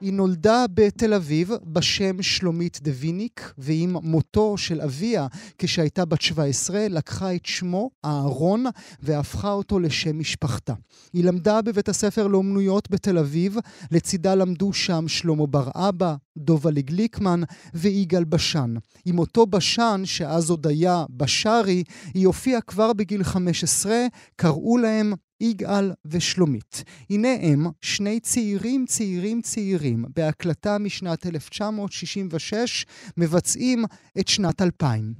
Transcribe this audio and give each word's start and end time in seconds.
היא 0.00 0.12
נולדה 0.12 0.64
בתל 0.74 1.14
אביב 1.14 1.52
בשם 1.64 2.22
שלומית 2.22 2.78
דוויניק, 2.82 3.52
ועם 3.58 3.96
מותו 4.02 4.58
של 4.58 4.80
אביה 4.80 5.26
כשהייתה 5.58 6.04
בת 6.04 6.20
17, 6.20 6.88
לקחה 6.88 7.34
את 7.34 7.46
שמו, 7.46 7.90
אהרון, 8.04 8.64
והפכה 9.02 9.52
אותו 9.52 9.78
לשם 9.78 10.18
משפחתה. 10.18 10.74
היא 11.12 11.24
למדה 11.24 11.62
בבית 11.62 11.88
הספר 11.88 12.26
לאומנויות 12.26 12.90
בתל 12.90 13.18
אביב, 13.18 13.56
לצידה 13.90 14.34
למדו 14.34 14.72
שם 14.72 15.08
שלמה 15.08 15.46
בר 15.46 15.68
אבא, 15.74 16.14
דובלי 16.36 16.82
גליקמן 16.82 17.40
ויגאל 17.74 18.24
בשן. 18.24 18.74
עם 19.04 19.18
אותו 19.18 19.46
בשן, 19.46 20.02
שאז 20.04 20.50
עוד 20.50 20.66
היה 20.66 21.04
בשארי, 21.10 21.84
היא 22.14 22.26
הופיעה 22.26 22.60
כבר 22.60 22.92
בגיל 22.92 23.24
15, 23.24 24.06
קראו 24.36 24.78
להם 24.78 25.12
יגאל 25.40 25.92
ושלומית. 26.04 26.84
הנה 27.10 27.28
הם, 27.42 27.66
שני 27.80 28.20
צעירים 28.20 28.84
צעירים 28.88 29.40
צעירים, 29.42 30.04
בהקלטה 30.16 30.78
משנת 30.78 31.26
1966, 31.26 32.86
מבצעים 33.16 33.84
את 34.18 34.28
שנת 34.28 34.62
2000. 34.62 35.14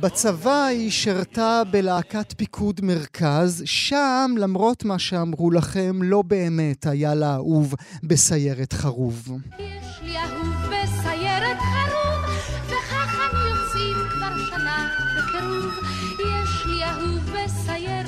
בצבא 0.00 0.64
היא 0.64 0.90
שירתה 0.90 1.62
בלהקת 1.70 2.34
פיקוד 2.36 2.80
מרכז, 2.84 3.62
שם, 3.66 4.30
למרות 4.38 4.84
מה 4.84 4.98
שאמרו 4.98 5.50
לכם, 5.50 6.02
לא 6.02 6.22
באמת 6.22 6.86
היה 6.86 7.14
לה 7.14 7.34
אהוב 7.34 7.74
בסיירת 8.02 8.72
חרוב. 8.72 9.28
יש 9.58 10.00
לי 10.02 10.16
אהוב 10.16 10.54
בסיירת 10.66 11.58
חרוב, 11.58 12.24
וכך 12.66 13.14
אנו 13.32 13.40
יוצאים 13.46 13.96
כבר 14.10 14.36
שנה 14.50 14.88
בקירוב. 15.18 15.74
יש 16.18 16.66
לי 16.66 16.84
אהוב 16.84 17.30
בסיירת. 17.30 17.99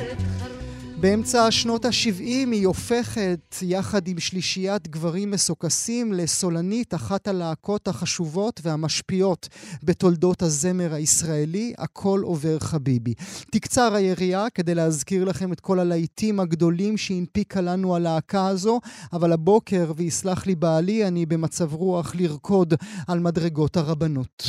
באמצע 1.03 1.51
שנות 1.51 1.85
ה-70 1.85 2.21
היא 2.53 2.67
הופכת, 2.67 3.57
יחד 3.63 4.09
עם 4.09 4.21
שלישיית 4.21 4.89
גברים 4.89 5.31
מסוקסים, 5.31 6.13
לסולנית 6.13 6.95
אחת 6.95 7.29
הלהקות 7.29 7.89
החשובות 7.89 8.61
והמשפיעות 8.65 9.49
בתולדות 9.83 10.43
הזמר 10.43 10.95
הישראלי, 10.95 11.73
הכל 11.79 12.21
עובר 12.25 12.59
חביבי. 12.59 13.15
תקצר 13.51 13.95
היריעה 13.95 14.51
כדי 14.51 14.75
להזכיר 14.75 15.25
לכם 15.25 15.53
את 15.53 15.61
כל 15.61 15.79
הלהיטים 15.79 16.41
הגדולים 16.41 16.97
שהנפיקה 16.97 17.61
לנו 17.61 17.97
הלהקה 17.97 18.47
הזו, 18.47 18.81
אבל 19.13 19.33
הבוקר, 19.33 19.93
ויסלח 19.97 20.47
לי 20.47 20.55
בעלי, 20.55 21.07
אני 21.07 21.27
במצב 21.27 21.75
רוח 21.75 22.15
לרקוד 22.15 22.75
על 23.09 23.19
מדרגות 23.19 23.77
הרבנות. 23.77 24.43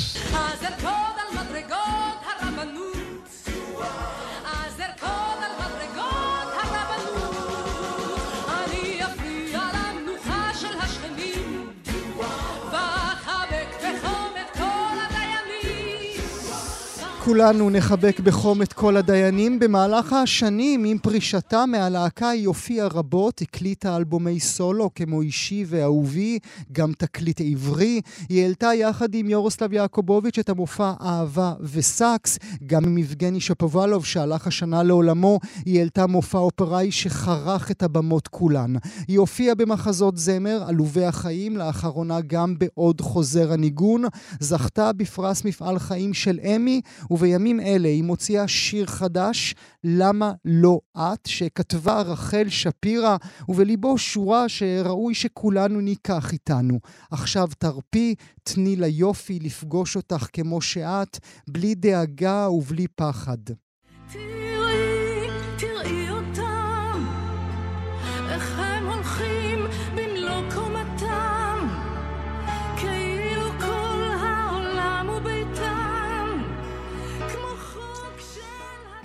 כולנו 17.26 17.70
נחבק 17.70 18.20
בחום 18.20 18.62
את 18.62 18.74
כל 18.74 18.98
הדיינים. 18.98 19.60
במהלך 19.60 20.14
השנים, 20.14 20.84
עם 20.84 20.98
פרישתה 20.98 21.66
מהלהקה, 21.66 22.30
היא 22.30 22.48
הופיעה 22.48 22.88
רבות, 22.88 23.42
הקליטה 23.42 23.96
אלבומי 23.98 24.40
סולו 24.40 24.90
כמו 24.96 25.22
אישי 25.22 25.66
ואהובי, 25.68 26.40
גם 26.72 26.92
תקליט 26.98 27.42
עברי. 27.42 28.02
היא 28.30 28.44
העלתה 28.44 28.74
יחד 28.76 29.16
עם 29.16 29.30
יורוסלב 29.30 29.74
יעקובוביץ' 29.74 30.40
את 30.40 30.50
המופע 30.50 30.94
אהבה 31.02 31.54
וסאקס, 31.62 32.40
גם 32.66 32.84
עם 32.84 32.98
יבגני 32.98 33.40
שפובלוב 33.40 34.06
שהלך 34.06 34.48
השנה 34.48 34.84
לעולמו, 34.84 35.40
היא 35.66 35.80
העלתה 35.80 36.08
מופע 36.08 36.38
אופראי 36.38 36.92
שחרך 36.92 37.72
את 37.72 37.84
הבמות 37.84 38.28
כולן. 38.28 38.74
היא 39.08 39.20
הופיעה 39.20 39.56
במחזות 39.56 40.18
זמר, 40.18 40.64
עלובי 40.68 41.06
החיים, 41.06 41.58
לאחרונה 41.58 42.22
גם 42.22 42.56
בעוד 42.58 43.02
חוזר 43.02 43.54
הניגון, 43.54 44.04
זכתה 44.40 44.94
בפרס 44.94 45.46
מפעל 45.46 45.80
חיים 45.80 46.14
של 46.14 46.40
אמי, 46.56 46.82
ובימים 47.14 47.60
אלה 47.60 47.88
היא 47.88 48.04
מוציאה 48.04 48.48
שיר 48.48 48.86
חדש, 48.86 49.56
למה 49.84 50.32
לא 50.46 50.80
את, 50.98 51.26
שכתבה 51.28 52.02
רחל 52.02 52.50
שפירא, 52.50 53.18
ובליבו 53.50 53.98
שורה 53.98 54.50
שראוי 54.50 55.16
שכולנו 55.16 55.82
ניקח 55.82 56.34
איתנו. 56.34 56.80
עכשיו 57.12 57.48
תרפי, 57.58 58.16
תני 58.44 58.76
ליופי 58.76 59.40
לפגוש 59.40 59.96
אותך 59.96 60.28
כמו 60.34 60.62
שאת, 60.62 61.20
בלי 61.48 61.76
דאגה 61.76 62.50
ובלי 62.50 62.88
פחד. 62.88 63.38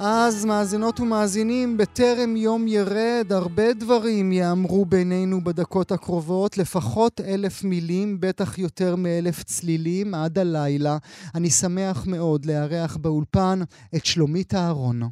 אז 0.01 0.45
מאזינות 0.45 1.01
ומאזינים, 1.01 1.77
בטרם 1.77 2.37
יום 2.37 2.69
ירד, 2.69 3.27
הרבה 3.31 3.73
דברים 3.73 4.33
יאמרו 4.33 4.85
בינינו 4.85 5.45
בדקות 5.45 5.93
הקרובות, 5.93 6.59
לפחות 6.59 7.21
אלף 7.21 7.65
מילים, 7.65 8.21
בטח 8.21 8.59
יותר 8.59 8.97
מאלף 8.97 9.43
צלילים, 9.43 10.15
עד 10.15 10.39
הלילה. 10.39 10.99
אני 11.35 11.51
שמח 11.51 12.07
מאוד 12.07 12.45
לארח 12.47 12.97
באולפן 12.97 13.61
את 13.95 14.07
שלומית 14.07 14.55
אהרון. 14.55 15.03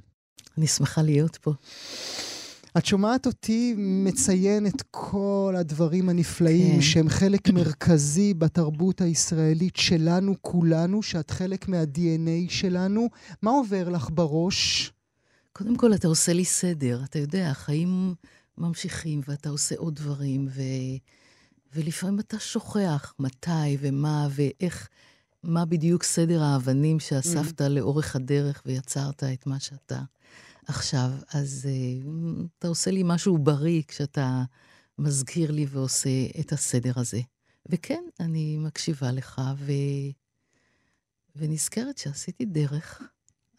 אני 0.59 0.67
שמחה 0.67 1.03
להיות 1.03 1.37
פה. 1.37 1.53
את 2.79 2.87
שומעת 2.87 3.27
אותי 3.27 3.75
מציין 3.79 4.67
את 4.67 4.83
כל 4.91 5.55
הדברים 5.59 6.09
הנפלאים 6.09 6.75
כן. 6.75 6.83
שהם 6.83 7.09
חלק 7.09 7.51
מרכזי 7.51 8.35
בתרבות 8.35 9.01
הישראלית 9.01 9.77
שלנו, 9.77 10.35
כולנו, 10.41 11.03
שאת 11.03 11.31
חלק 11.31 11.69
מה-DNA 11.69 12.49
שלנו. 12.51 13.09
מה 13.43 13.51
עובר 13.51 13.89
לך 13.89 14.09
בראש? 14.13 14.93
קודם 15.53 15.77
כל, 15.77 15.95
אתה 15.95 16.09
עושה 16.09 16.33
לי 16.33 16.45
סדר. 16.45 17.01
אתה 17.05 17.19
יודע, 17.19 17.51
החיים 17.51 18.15
ממשיכים, 18.59 19.21
ואתה 19.29 19.49
עושה 19.49 19.75
עוד 19.79 19.95
דברים, 19.95 20.49
ו... 20.51 20.63
ולפעמים 21.75 22.21
אתה 22.21 22.39
שוכח 22.39 23.15
מתי 23.19 23.77
ומה 23.81 24.29
ואיך, 24.31 24.89
מה 25.43 25.65
בדיוק 25.65 26.03
סדר 26.03 26.43
האבנים 26.43 27.01
שאספת 27.01 27.61
לאורך 27.61 28.17
הדרך 28.17 28.63
ויצרת 28.67 29.25
את 29.25 29.47
מה 29.47 29.61
שאתה 29.61 30.01
עכשיו. 30.67 31.11
אז 31.33 31.69
uh, 31.69 32.07
אתה 32.59 32.69
עושה 32.69 32.91
לי 32.91 33.03
משהו 33.05 33.39
בריא 33.39 33.83
כשאתה 33.89 34.45
מזכיר 34.99 35.51
לי 35.51 35.67
ועושה 35.71 36.27
את 36.41 36.53
הסדר 36.53 36.93
הזה. 36.97 37.21
וכן, 37.69 38.05
אני 38.21 38.59
מקשיבה 38.59 39.13
לך, 39.13 39.41
ו... 39.59 39.73
ונזכרת 41.37 41.99
שעשיתי 41.99 42.45
דרך. 42.45 43.03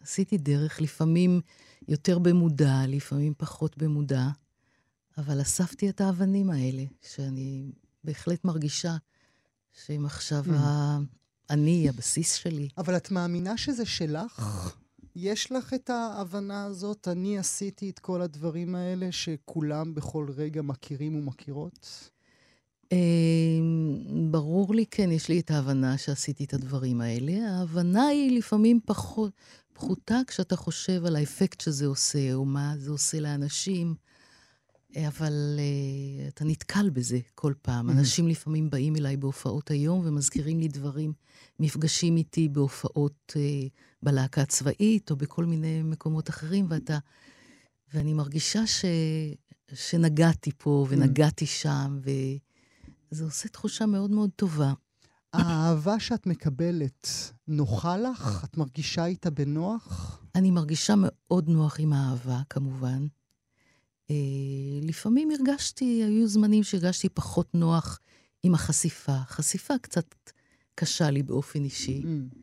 עשיתי 0.00 0.38
דרך, 0.38 0.80
לפעמים 0.80 1.40
יותר 1.88 2.18
במודע, 2.18 2.74
לפעמים 2.86 3.34
פחות 3.38 3.78
במודע, 3.78 4.28
אבל 5.18 5.40
אספתי 5.40 5.88
את 5.88 6.00
האבנים 6.00 6.50
האלה, 6.50 6.84
שאני 7.02 7.72
בהחלט 8.04 8.44
מרגישה 8.44 8.96
שהם 9.72 10.06
עכשיו 10.06 10.44
Mm. 10.46 10.52
ה... 10.52 10.98
אני, 11.50 11.88
הבסיס 11.88 12.34
שלי. 12.34 12.68
אבל 12.78 12.96
את 12.96 13.10
מאמינה 13.10 13.56
שזה 13.56 13.86
שלך? 13.86 14.74
יש 15.20 15.52
לך 15.52 15.74
את 15.74 15.90
ההבנה 15.90 16.64
הזאת, 16.64 17.08
אני 17.08 17.38
עשיתי 17.38 17.90
את 17.90 17.98
כל 17.98 18.22
הדברים 18.22 18.74
האלה 18.74 19.12
שכולם 19.12 19.94
בכל 19.94 20.26
רגע 20.36 20.62
מכירים 20.62 21.14
ומכירות? 21.16 22.10
אה, 22.92 22.98
ברור 24.30 24.74
לי, 24.74 24.86
כן, 24.86 25.10
יש 25.10 25.28
לי 25.28 25.40
את 25.40 25.50
ההבנה 25.50 25.98
שעשיתי 25.98 26.44
את 26.44 26.54
הדברים 26.54 27.00
האלה. 27.00 27.32
ההבנה 27.50 28.06
היא 28.06 28.38
לפעמים 28.38 28.80
פחות, 28.86 29.32
פחותה 29.72 30.20
כשאתה 30.26 30.56
חושב 30.56 31.04
על 31.04 31.16
האפקט 31.16 31.60
שזה 31.60 31.86
עושה, 31.86 32.34
או 32.34 32.44
מה 32.44 32.74
זה 32.76 32.90
עושה 32.90 33.20
לאנשים. 33.20 33.94
אה, 34.96 35.08
אבל 35.08 35.58
uh, 35.58 36.28
אתה 36.28 36.44
נתקל 36.44 36.90
בזה 36.90 37.18
כל 37.34 37.52
פעם. 37.62 37.88
Mhm. 37.88 37.92
אנשים 37.92 38.28
לפעמים 38.28 38.70
באים 38.70 38.96
אליי 38.96 39.16
בהופעות 39.16 39.70
היום 39.70 40.06
ומזכירים 40.06 40.60
לי 40.60 40.68
דברים, 40.68 41.12
מפגשים 41.60 42.16
איתי 42.16 42.48
בהופעות 42.48 43.32
uh, 43.36 43.68
בלהקה 44.02 44.42
הצבאית 44.42 45.10
או 45.10 45.16
בכל 45.16 45.44
מיני 45.44 45.82
מקומות 45.82 46.30
אחרים, 46.30 46.66
ואתה... 46.68 46.98
ואני 47.94 48.12
מרגישה 48.12 48.66
ש, 48.66 48.84
שנגעתי 49.74 50.50
פה 50.58 50.86
ונגעתי 50.88 51.46
שם, 51.46 51.98
וזה 53.10 53.24
עושה 53.24 53.48
תחושה 53.48 53.86
מאוד 53.86 54.10
מאוד 54.10 54.30
טובה. 54.36 54.72
האהבה 55.32 56.00
שאת 56.00 56.26
מקבלת, 56.26 57.08
נוחה 57.48 57.96
לך? 57.96 58.44
את 58.44 58.56
מרגישה 58.56 59.04
איתה 59.04 59.30
בנוח? 59.30 60.18
אני 60.34 60.50
מרגישה 60.50 60.94
מאוד 60.96 61.48
נוח 61.48 61.80
עם 61.80 61.92
האהבה, 61.92 62.40
כמובן. 62.50 63.06
אה, 64.10 64.16
לפעמים 64.82 65.28
הרגשתי, 65.30 66.02
היו 66.04 66.26
זמנים 66.28 66.62
שהרגשתי 66.62 67.08
פחות 67.08 67.54
נוח 67.54 68.00
עם 68.42 68.54
החשיפה. 68.54 69.16
חשיפה 69.26 69.74
קצת 69.78 70.14
קשה 70.74 71.10
לי 71.10 71.22
באופן 71.22 71.64
אישי. 71.64 72.02
Mm. 72.04 72.36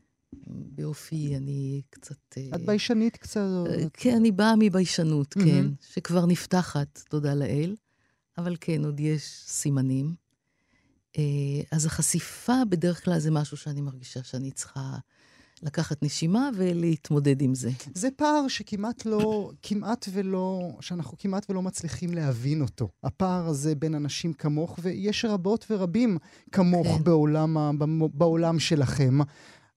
באופי 0.48 1.36
אני 1.38 1.82
קצת... 1.90 2.38
אה, 2.38 2.56
את 2.56 2.66
ביישנית 2.66 3.18
קצת? 3.18 3.40
אה, 3.70 3.86
כן, 3.94 4.16
אני 4.16 4.32
באה 4.32 4.54
מביישנות, 4.60 5.38
Mhm. 5.38 5.44
כן, 5.44 5.66
שכבר 5.94 6.26
נפתחת, 6.26 7.02
תודה 7.10 7.34
לאל, 7.34 7.76
אבל 8.38 8.56
כן, 8.62 8.86
עוד 8.86 9.00
יש 9.00 9.24
סימנים. 9.48 10.16
אז 11.72 11.86
החשיפה 11.86 12.54
בדרך 12.70 13.06
כלל 13.06 13.20
זה 13.20 13.32
משהו 13.32 13.58
שאני 13.58 13.82
מרגישה 13.82 14.24
שאני 14.24 14.52
צריכה 14.52 14.98
לקחת 15.64 16.04
נשימה 16.04 16.50
ולהתמודד 16.56 17.42
עם 17.42 17.56
זה. 17.56 17.70
זה 17.94 18.10
פער 18.16 18.48
שכמעט 18.48 19.06
לא, 19.06 19.52
כמעט 19.62 20.06
ולא, 20.14 20.78
שאנחנו 20.82 21.18
כמעט 21.18 21.46
ולא 21.50 21.62
מצליחים 21.62 22.14
להבין 22.14 22.62
אותו. 22.62 22.90
הפער 23.04 23.48
הזה 23.48 23.76
בין 23.76 23.96
אנשים 23.96 24.34
כמוך, 24.34 24.80
ויש 24.82 25.26
רבות 25.26 25.66
ורבים 25.70 26.18
כמוך 26.52 26.88
כן. 26.88 27.04
בעולם, 27.04 27.58
ה- 27.58 27.72
בעולם 28.14 28.60
שלכם. 28.60 29.18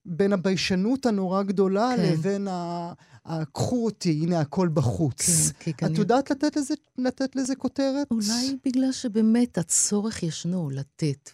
בין 0.07 0.33
הביישנות 0.33 1.07
הנורא 1.07 1.43
גדולה 1.43 1.91
כן. 1.97 2.03
לבין 2.13 2.49
ה... 2.49 2.93
ה- 3.25 3.45
קחו 3.45 3.85
אותי, 3.85 4.21
הנה 4.23 4.41
הכל 4.41 4.69
בחוץ. 4.75 5.53
כן, 5.59 5.73
כי 5.73 5.87
את. 5.87 5.99
יודעת 5.99 6.31
לתת 6.31 6.57
לזה, 6.57 6.75
לתת 6.99 7.37
לזה 7.37 7.55
כותרת? 7.57 8.07
אולי 8.11 8.57
בגלל 8.65 8.93
שבאמת 8.93 9.59
הצורך 9.59 10.23
ישנו 10.23 10.71
לתת 10.71 11.31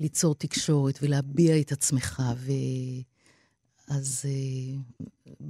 וליצור 0.00 0.34
תקשורת 0.34 0.98
ולהביע 1.02 1.60
את 1.60 1.72
עצמך, 1.72 2.22
ו... 2.36 2.50
אז 3.96 4.22
אה, 4.24 4.78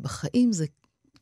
בחיים 0.01 0.53
זה 0.53 0.67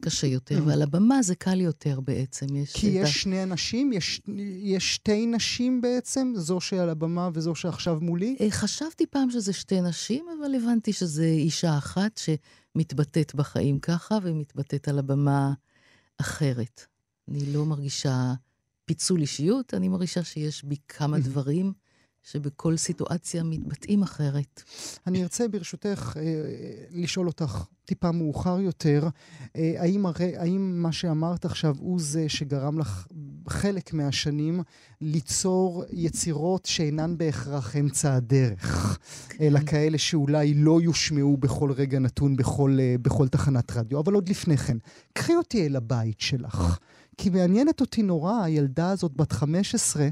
קשה 0.05 0.27
יותר, 0.27 0.59
Mhm. 0.59 0.63
ועל 0.69 0.83
הבמה 0.83 1.23
זה 1.23 1.35
קל 1.35 1.61
יותר 1.61 2.01
בעצם. 2.01 2.57
יש 2.57 2.73
כי 2.73 2.99
ה- 3.01 3.03
יש 3.03 3.23
שני 3.23 3.43
אנשים, 3.43 3.93
יש, 3.93 4.21
יש 4.63 4.95
שתי 4.95 5.27
נשים 5.27 5.81
בעצם, 5.81 6.33
זו 6.37 6.61
שעל 6.61 6.89
הבמה 6.91 7.29
וזו 7.35 7.55
שעכשיו 7.55 7.99
מולי. 8.01 8.37
אה, 8.41 8.51
חשבתי 8.51 9.07
פעם 9.07 9.31
שזה 9.31 9.53
שתי 9.53 9.81
נשים, 9.81 10.25
אבל 10.41 10.55
הבנתי 10.55 10.93
שזה 10.93 11.25
אישה 11.25 11.79
אחת 11.79 12.21
שמתבטאת 12.75 13.35
בחיים 13.35 13.79
ככה 13.79 14.19
ומתבטאת 14.23 14.89
על 14.89 14.99
הבמה 14.99 15.53
אחרת. 16.21 16.81
אני 17.29 17.53
לא 17.53 17.67
מרגישה 17.67 18.35
פיצול 18.85 19.21
אישיות, 19.21 19.75
אני 19.75 19.89
מרגישה 19.89 20.25
שיש 20.25 20.65
בי 20.65 20.77
כמה 20.89 21.17
Mhm. 21.17 21.21
דברים 21.21 21.73
שבכל 22.23 22.77
סיטואציה 22.77 23.43
מתבטאים 23.43 24.03
אחרת. 24.03 24.63
אני 25.07 25.23
ארצה 25.23 25.49
ברשותך 25.49 26.17
אה, 26.17 26.23
לשאול 26.91 27.27
אותך 27.27 27.65
טיפה 27.85 28.13
מאוחר 28.13 28.61
יותר, 28.61 29.09
אה, 29.57 29.75
האם, 29.79 30.07
הרי, 30.07 30.37
האם 30.37 30.83
מה 30.83 30.93
שאמרת 30.93 31.45
עכשיו 31.45 31.75
הוא 31.79 32.01
זה 32.01 32.29
שגרם 32.29 32.79
לך 32.79 33.07
חלק 33.49 33.93
מהשנים 33.93 34.63
ליצור 35.01 35.85
יצירות 35.93 36.67
שאינן 36.67 37.19
בהכרח 37.19 37.77
אמצע 37.77 38.15
הדרך, 38.15 38.99
אלא 39.41 39.61
כאלה 39.67 39.99
שאולי 39.99 40.55
לא 40.55 40.81
יושמעו 40.81 41.37
בכל 41.37 41.73
רגע 41.73 41.99
נתון 41.99 42.37
בכל, 42.37 42.77
אה, 42.81 42.95
בכל 43.03 43.29
תחנת 43.29 43.77
רדיו. 43.77 44.01
אבל 44.01 44.15
עוד 44.15 44.29
לפני 44.29 44.57
כן, 44.57 44.77
קחי 45.13 45.37
אותי 45.37 45.67
אל 45.67 45.77
הבית 45.77 46.21
שלך, 46.21 46.79
כי 47.19 47.31
מעניינת 47.31 47.81
אותי 47.81 48.03
נורא 48.03 48.43
הילדה 48.43 48.91
הזאת 48.91 49.13
בת 49.17 49.33
15, 49.33 50.09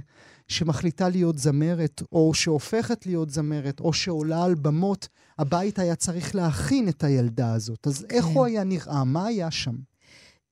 שמחליטה 0.49 1.09
להיות 1.09 1.39
זמרת, 1.39 2.03
או 2.13 2.35
שהופכת 2.35 3.07
להיות 3.07 3.31
זמרת, 3.31 3.81
או 3.81 3.93
שעולה 3.93 4.45
על 4.45 4.55
במות, 4.55 5.09
הבית 5.39 5.79
היה 5.79 5.97
צריך 5.97 6.35
להכין 6.35 6.89
את 6.89 7.05
הילדה 7.05 7.53
הזאת. 7.53 7.87
אז 7.87 8.07
איך 8.11 8.25
כן. 8.25 8.31
הוא 8.31 8.47
היה 8.47 8.65
נראה? 8.65 9.05
מה 9.05 9.27
היה 9.27 9.51
שם? 9.51 9.77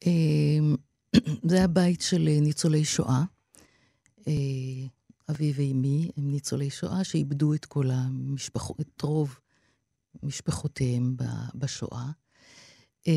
אמ, 0.07 0.77
זה 1.49 1.57
היה 1.57 1.67
בית 1.67 2.01
של 2.01 2.29
אה, 2.29 2.41
ניצולי 2.41 2.85
שואה. 2.85 3.23
אה, 4.29 4.33
אבי 5.31 5.53
ואימי 5.57 6.11
הם 6.17 6.31
ניצולי 6.31 6.71
שואה 6.71 7.05
שאיבדו 7.05 7.55
את 7.55 7.65
כל 7.65 7.91
המשפחות, 7.91 8.81
את 8.81 9.03
רוב 9.03 9.39
משפחותיהם 10.23 11.17
בשואה. 11.55 12.11
הם 13.07 13.13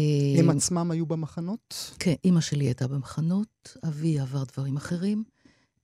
אמ, 0.49 0.49
עצמם 0.49 0.91
היו 0.91 1.05
במחנות? 1.05 1.93
כן, 1.99 2.13
אימא 2.23 2.41
שלי 2.41 2.65
הייתה 2.65 2.87
במחנות, 2.87 3.77
אבי 3.87 4.19
עבר 4.19 4.43
דברים 4.43 4.77
אחרים, 4.77 5.23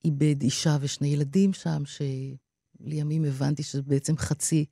איבד 0.06 0.42
אישה 0.42 0.78
ושני 0.81 1.07
ילדים 1.07 1.54
שם, 1.54 1.84
שלימים 1.86 3.25
הבנתי 3.25 3.63
שזה 3.63 3.81
בעצם 3.81 4.18
חצי 4.18 4.66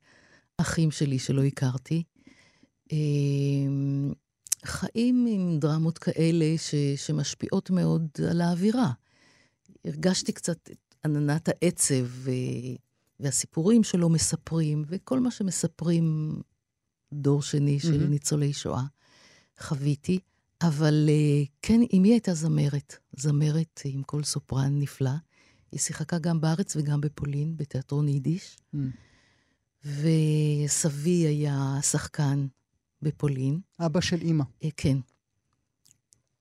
אחים 0.58 0.90
שלי 0.90 1.18
שלא 1.18 1.44
הכרתי. 1.44 2.02
אמ, 2.92 4.12
חיים 4.64 5.26
עם 5.28 5.58
דרמות 5.58 5.98
כאלה 5.98 6.54
ש, 6.58 6.74
שמשפיעות 6.96 7.70
מאוד 7.70 8.08
על 8.30 8.40
האווירה. 8.40 8.92
הרגשתי 9.84 10.32
קצת 10.32 10.70
את 10.70 10.94
עננת 11.04 11.48
העצב 11.48 12.04
ו, 12.06 12.30
והסיפורים 13.20 13.84
שלא 13.84 14.08
מספרים, 14.08 14.84
וכל 14.86 15.20
מה 15.20 15.30
שמספרים 15.30 16.36
דור 17.12 17.42
שני 17.42 17.80
של 17.80 17.98
מהמם. 17.98 18.10
ניצולי 18.10 18.52
שואה. 18.52 18.84
חוויתי, 19.60 20.18
אבל 20.66 21.06
אה, 21.08 21.42
כן, 21.62 21.80
אמי 21.96 22.08
הייתה 22.12 22.34
זמרת, 22.34 22.96
זמרת 23.16 23.80
עם 23.84 24.02
קול 24.02 24.24
סופרן 24.24 24.78
נפלא. 24.80 25.10
היא 25.72 25.80
שיחקה 25.80 26.18
גם 26.18 26.40
בארץ 26.40 26.76
וגם 26.76 27.00
בפולין, 27.00 27.56
בתיאטרון 27.56 28.08
יידיש, 28.08 28.56
Mm. 28.74 28.78
וסבי 29.84 31.10
היה 31.26 31.78
שחקן 31.82 32.46
בפולין, 33.02 33.60
אבא 33.80 34.00
של 34.00 34.22
אימא. 34.22 34.44
אה, 34.64 34.68
כן. 34.76 34.98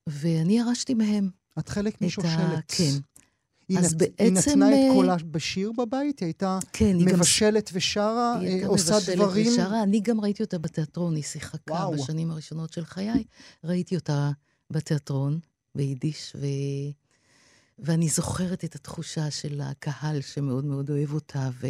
ואני 0.08 0.60
ירשתי 0.60 0.94
מהם 0.94 1.30
את 1.60 1.70
חלק 1.70 1.96
את 1.96 2.02
ה... 2.02 2.06
משושלת. 2.06 2.72
כן, 2.78 2.92
היא, 3.78 3.86
אז 3.86 3.94
נת... 3.94 4.02
היא 4.02 4.32
בעצם, 4.34 4.52
נתנה 4.52 4.68
את 4.70 4.74
אה, 4.74 4.90
קולה 4.94 5.16
בשיר 5.32 5.72
בבית? 5.78 6.20
היא 6.20 6.26
הייתה 6.28 6.60
כן, 6.74 6.96
היא 7.00 7.08
גם... 7.08 7.16
מבשלת 7.16 7.70
ושרה, 7.74 8.38
היא 8.40 8.48
אה, 8.48 8.54
הייתה 8.54 8.68
עושה 8.68 8.96
מבשלת 8.96 9.16
דברים... 9.16 9.54
ושרה. 9.54 9.84
אני 9.84 10.00
גם 10.00 10.22
ראיתי 10.22 10.44
אותה 10.44 10.58
בתיאטרון, 10.58 11.16
היא 11.16 11.24
שיחקה 11.24 11.74
וואו. 11.74 11.94
בשנים 11.94 12.32
הראשונות 12.32 12.74
של 12.74 12.86
חיי. 12.86 13.24
ראיתי 13.64 13.96
אותה 13.96 14.32
בתיאטרון, 14.70 15.40
ביידיש, 15.76 16.36
ו... 16.40 16.46
ואני 17.80 18.10
זוכרת 18.10 18.64
את 18.64 18.76
התחושה 18.76 19.32
של 19.32 19.62
הקהל 19.62 20.22
שמאוד 20.22 20.66
מאוד 20.66 20.90
אוהב 20.90 21.14
אותה, 21.14 21.50
ו... 21.62 21.68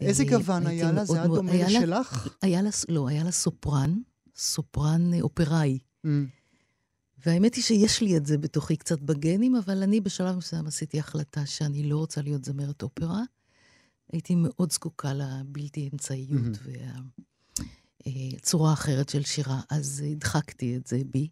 איזה 0.00 0.22
אה, 0.22 0.28
גוון 0.28 0.66
היה 0.66 0.92
לה? 0.92 1.04
זה 1.04 1.18
היה 1.18 1.26
דומה 1.26 1.52
לשלך? 1.52 2.28
היה 2.42 2.62
לה, 2.62 2.70
לא, 2.88 3.08
היה 3.08 3.24
לה 3.24 3.30
סופרן, 3.30 3.98
סופרן 4.36 5.14
אה, 5.14 5.20
אופראי. 5.20 5.78
Mm. 6.06 6.08
והאמת 7.26 7.54
היא 7.54 7.64
שיש 7.64 8.00
לי 8.00 8.16
את 8.16 8.26
זה 8.26 8.38
בתוכי 8.38 8.76
קצת 8.76 9.00
בגנים, 9.00 9.56
אבל 9.56 9.82
אני 9.82 10.00
בשלב 10.00 10.36
מסוים 10.36 10.66
עשיתי 10.66 10.98
החלטה 10.98 11.46
שאני 11.46 11.82
לא 11.82 11.96
רוצה 11.96 12.22
להיות 12.22 12.44
זמרת 12.44 12.82
אופרה. 12.82 13.22
הייתי 14.12 14.34
מאוד 14.34 14.72
זקוקה 14.72 15.12
לבלתי 15.14 15.88
אמצעיות 15.92 16.58
והצורה 18.06 18.72
אחרת 18.72 19.08
של 19.08 19.22
שירה, 19.22 19.60
אז 19.70 20.04
הדחקתי 20.10 20.76
את 20.76 20.86
זה 20.86 21.00
בי. 21.10 21.28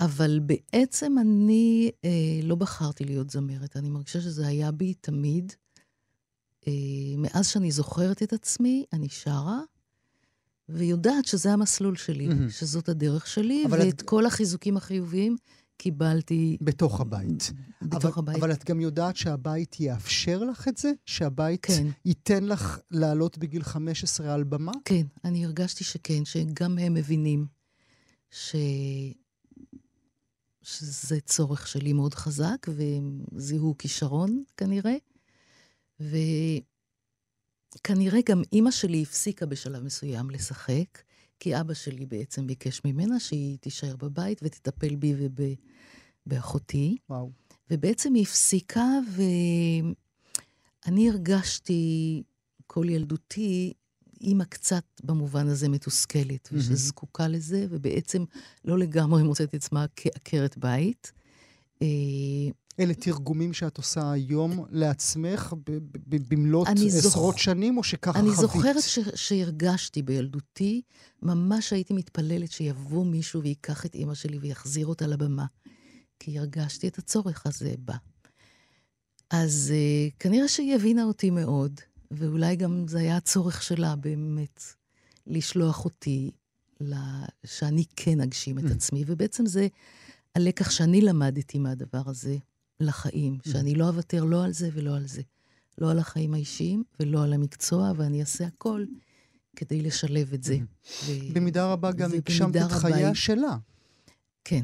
אבל 0.00 0.40
בעצם 0.40 1.16
אני 1.20 1.90
אה, 2.04 2.40
לא 2.42 2.54
בחרתי 2.54 3.04
להיות 3.04 3.30
זמרת, 3.30 3.76
אני 3.76 3.90
מרגישה 3.90 4.20
שזה 4.20 4.46
היה 4.46 4.70
בי 4.72 4.94
תמיד. 4.94 5.52
אה, 6.68 6.72
מאז 7.16 7.48
שאני 7.48 7.70
זוכרת 7.70 8.22
את 8.22 8.32
עצמי, 8.32 8.84
אני 8.92 9.08
שרה, 9.08 9.60
ויודעת 10.72 11.24
שזה 11.24 11.52
המסלול 11.52 11.96
שלי, 11.96 12.28
מהמם. 12.28 12.50
שזאת 12.50 12.88
הדרך 12.88 13.26
שלי, 13.26 13.64
ואת 13.70 13.94
את- 13.94 14.02
כל 14.02 14.26
החיזוקים 14.26 14.76
החיוביים 14.76 15.36
קיבלתי 15.78 16.56
בתוך 16.60 17.00
הבית. 17.00 17.52
בתוך 17.82 18.04
אבל, 18.04 18.12
הבית. 18.18 18.36
אבל 18.36 18.52
את 18.52 18.64
גם 18.64 18.80
יודעת 18.80 19.16
שהבית 19.16 19.80
יאפשר 19.80 20.44
לך 20.44 20.68
את 20.68 20.76
זה? 20.76 20.92
שהבית 21.06 21.66
כן, 21.66 21.86
ייתן 22.04 22.44
לך 22.44 22.78
לעלות 22.90 23.38
בגיל 23.38 23.62
15 23.62 24.34
על 24.34 24.44
במה? 24.44 24.72
כן, 24.84 25.06
אני 25.24 25.44
הרגשתי 25.44 25.84
שכן, 25.84 26.24
שגם 26.24 26.78
הם 26.78 26.94
מבינים 26.94 27.46
ש... 28.30 28.54
שזה 30.62 31.20
צורך 31.20 31.66
שלי 31.68 31.92
מאוד 31.92 32.14
חזק, 32.14 32.66
והם 32.68 33.20
זיהו 33.36 33.74
כישרון 33.78 34.42
כנראה. 34.56 34.96
וכנראה 37.74 38.20
גם 38.28 38.42
אימא 38.52 38.70
שלי 38.70 39.02
הפסיקה 39.02 39.46
בשלב 39.46 39.82
מסוים 39.82 40.30
לשחק, 40.30 41.02
כי 41.40 41.60
אבא 41.60 41.74
שלי 41.74 42.06
בעצם 42.06 42.46
ביקש 42.46 42.80
ממנה 42.84 43.20
שהיא 43.20 43.58
תישאר 43.58 43.96
בבית 43.96 44.40
ותטפל 44.42 44.96
בי 44.96 45.14
ובאחותי. 46.26 46.96
וואו. 47.10 47.30
ובעצם 47.70 48.14
היא 48.14 48.22
הפסיקה, 48.22 48.98
ואני 50.86 51.10
הרגשתי 51.10 52.22
כל 52.66 52.86
ילדותי 52.88 53.72
אימא 54.20 54.44
קצת 54.44 54.84
במובן 55.04 55.48
הזה 55.48 55.68
מתוסכלת, 55.68 56.52
מהמם. 56.52 56.62
ושזקוקה 56.62 57.28
לזה, 57.28 57.66
ובעצם 57.70 58.24
לא 58.64 58.78
לגמרי 58.78 59.22
מוצאת 59.22 59.54
עצמה 59.54 59.86
כעקרת 59.96 60.58
בית. 60.58 61.12
אלה 62.80 62.94
תרגומים 62.94 63.52
שאת 63.52 63.76
עושה 63.76 64.10
היום 64.12 64.64
לעצמך 64.70 65.54
במלאת 66.06 66.66
אני 66.68 66.90
זוכ- 66.90 67.06
עשרות 67.06 67.38
שנים, 67.38 67.78
או 67.78 67.82
שככה 67.84 68.18
אני 68.18 68.30
חווית? 68.30 68.40
זוכרת 68.40 68.82
ש, 68.82 68.98
שהרגשתי 69.14 70.02
בילדותי, 70.02 70.82
ממש 71.22 71.72
הייתי 71.72 71.94
מתפללת 71.94 72.50
שיבוא 72.52 73.06
מישהו 73.06 73.42
וייקח 73.42 73.86
את 73.86 73.94
אימא 73.94 74.14
שלי 74.14 74.38
ויחזיר 74.38 74.86
אותה 74.86 75.06
לבמה. 75.06 75.46
כי 76.20 76.38
הרגשתי 76.38 76.88
את 76.88 76.98
הצורך 76.98 77.46
הזה 77.46 77.74
בה. 77.78 77.94
אז 79.30 79.72
uh, 79.72 80.14
כנראה 80.18 80.48
שהיא 80.48 80.74
הבינה 80.74 81.04
אותי 81.04 81.30
מאוד, 81.30 81.80
ואולי 82.10 82.56
גם 82.56 82.84
זה 82.88 82.98
היה 82.98 83.16
הצורך 83.16 83.62
שלה 83.62 83.96
באמת 83.96 84.62
לשלוח 85.26 85.84
אותי, 85.84 86.30
ל- 86.80 86.94
שאני 87.46 87.84
כן 87.96 88.20
אגשים 88.20 88.58
את 88.58 88.64
Mm. 88.64 88.70
עצמי, 88.72 89.04
ובעצם 89.06 89.46
זה 89.46 89.68
הלקח 90.34 90.70
שאני 90.70 91.00
למדתי 91.00 91.58
מהדבר 91.58 92.02
הזה 92.06 92.36
לחיים, 92.80 93.38
Mm. 93.46 93.50
שאני 93.52 93.74
לא 93.74 93.88
אוותר 93.88 94.24
לא 94.24 94.44
על 94.44 94.52
זה 94.52 94.68
ולא 94.74 94.96
על 94.96 95.06
זה. 95.06 95.22
לא 95.78 95.90
על 95.90 95.98
החיים 95.98 96.34
האישיים 96.34 96.82
ולא 97.00 97.22
על 97.24 97.32
המקצוע, 97.32 97.92
ואני 97.96 98.20
אעשה 98.20 98.46
הכל 98.46 98.84
כדי 99.56 99.82
לשלב 99.82 100.32
את 100.34 100.42
זה. 100.44 100.56
ו... 100.56 101.10
Mm. 101.10 101.32
במידה 101.34 101.72
רבה 101.72 101.92
גם 101.92 102.12
הגשמת 102.12 102.56
את 102.56 102.72
חייה 102.72 103.06
היא- 103.06 103.14
שלה. 103.14 103.56
כן, 104.44 104.62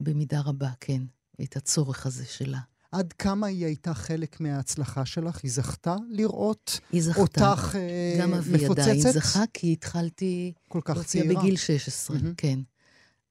במידה 0.00 0.40
רבה, 0.40 0.70
כן. 0.80 1.02
את 1.42 1.56
הצורך 1.56 2.06
הזה 2.06 2.24
שלה. 2.24 2.58
עד 2.92 3.12
כמה 3.12 3.46
היא 3.46 3.64
הייתה 3.66 3.94
חלק 3.94 4.40
מההצלחה 4.40 5.04
שלך? 5.06 5.40
היא 5.42 5.50
זכתה 5.50 5.96
לראות 6.10 6.80
היא 6.92 7.02
זכתה. 7.02 7.20
אותך 7.20 7.76
אה, 7.78 8.16
גם 8.20 8.34
אבי 8.34 8.54
עדיין 8.66 8.96
מפוצצת? 8.96 9.12
זכה, 9.12 9.44
כי 9.54 9.72
התחלתי 9.72 10.52
כל 10.68 10.80
כך 10.84 11.04
צעירה. 11.04 11.40
בגיל 11.40 11.56
16, 11.56 12.16
מהמם. 12.16 12.34
כן. 12.36 12.58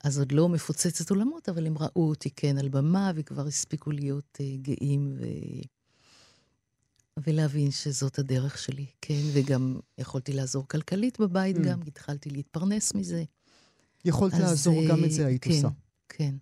אז 0.06 0.20
עוד 0.20 0.32
לא 0.32 0.50
מפוצצת 0.50 1.10
עולמות, 1.10 1.50
אבל 1.50 1.68
הם 1.68 1.78
ראו 1.78 2.10
אותי, 2.10 2.30
כן, 2.30 2.58
על 2.58 2.70
במה, 2.70 3.12
וכבר 3.16 3.48
הספיקו 3.48 3.92
להיות 3.92 4.38
uh, 4.42 4.62
גאים 4.62 5.14
ו... 5.18 5.26
ולהבין 7.18 7.72
שזאת 7.72 8.20
הדרך 8.20 8.58
שלי, 8.58 8.86
כן, 9.02 9.22
וגם 9.34 9.80
יכולתי 9.98 10.34
לעזור 10.34 10.68
כלכלית 10.68 11.20
בבית 11.20 11.56
Mm. 11.56 11.60
גם, 11.60 11.82
התחלתי 11.88 12.30
להתפרנס 12.30 12.94
מזה. 12.94 13.24
יכולת 14.06 14.34
אז, 14.34 14.40
לעזור, 14.40 14.88
גם 14.90 15.00
אה, 15.00 15.06
את 15.06 15.12
זה 15.12 15.26
היית 15.26 15.44
כן, 15.44 15.52
עושה. 15.52 15.68
כן, 16.10 16.36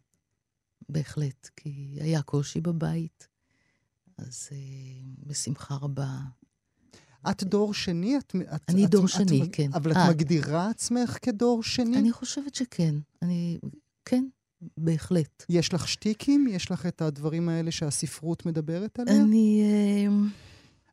בהחלט, 0.90 1.50
כי 1.56 1.98
היה 2.02 2.22
קושי 2.22 2.62
בבית, 2.62 3.28
אז 4.18 4.50
uh, 4.50 5.28
בשמחה 5.28 5.76
רבה. 5.76 6.18
את 7.32 7.44
דור 7.44 7.74
שני? 7.74 8.18
את, 8.18 8.36
את, 8.56 8.62
אני 8.70 8.86
את, 8.86 8.90
דור 8.90 9.06
את, 9.06 9.10
שני, 9.10 9.44
את, 9.44 9.50
כן. 9.52 9.70
אבל 9.74 9.92
את 9.92 9.98
אה. 9.98 10.10
מגדירה 10.10 10.70
עצמך 10.70 11.18
כדור 11.22 11.64
שני? 11.64 11.98
אני 11.98 12.12
חושבת 12.12 12.56
שכן. 12.56 12.96
אני, 13.22 13.60
כן, 14.06 14.26
בהחלט. 14.78 15.46
יש 15.50 15.74
לך 15.74 15.88
שטיקים? 15.88 16.48
יש 16.48 16.72
לך 16.72 16.86
את 16.86 17.02
הדברים 17.02 17.50
האלה 17.50 17.72
שהספרות 17.72 18.46
מדברת 18.46 19.00
עליהם? 19.00 19.26
אני... 19.26 19.64
אה, 19.64 20.14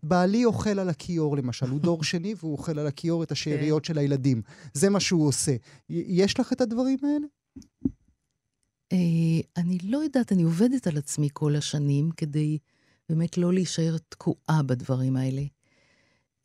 בעלי 0.03 0.45
אוכל 0.45 0.79
על 0.79 0.89
הכיור, 0.89 1.37
למשל. 1.37 1.69
הוא 1.69 1.81
דור 1.81 2.05
שני 2.05 2.35
והוא 2.39 2.53
אוכל 2.53 2.79
על 2.79 2.87
הכיור 2.87 3.23
את 3.23 3.33
השאריות 3.33 3.85
של 3.85 3.99
הילדים. 3.99 4.43
זה 4.75 4.91
מה 4.91 5.01
שהוא 5.01 5.29
עושה. 5.29 5.57
יש 5.89 6.41
לך 6.41 6.53
את 6.53 6.61
הדברים 6.61 6.99
האלה? 7.03 7.27
אה, 8.93 9.63
אני 9.63 9.79
לא 9.83 9.99
יודעת, 9.99 10.33
אני 10.33 10.43
עובדת 10.43 10.87
על 10.87 10.99
עצמי 10.99 11.29
כל 11.33 11.57
השנים 11.57 12.11
כדי 12.11 12.59
באמת 13.09 13.39
לא 13.39 13.53
להישאר 13.53 13.97
תקועה 14.09 14.63
בדברים 14.67 15.17
האלה. 15.17 15.43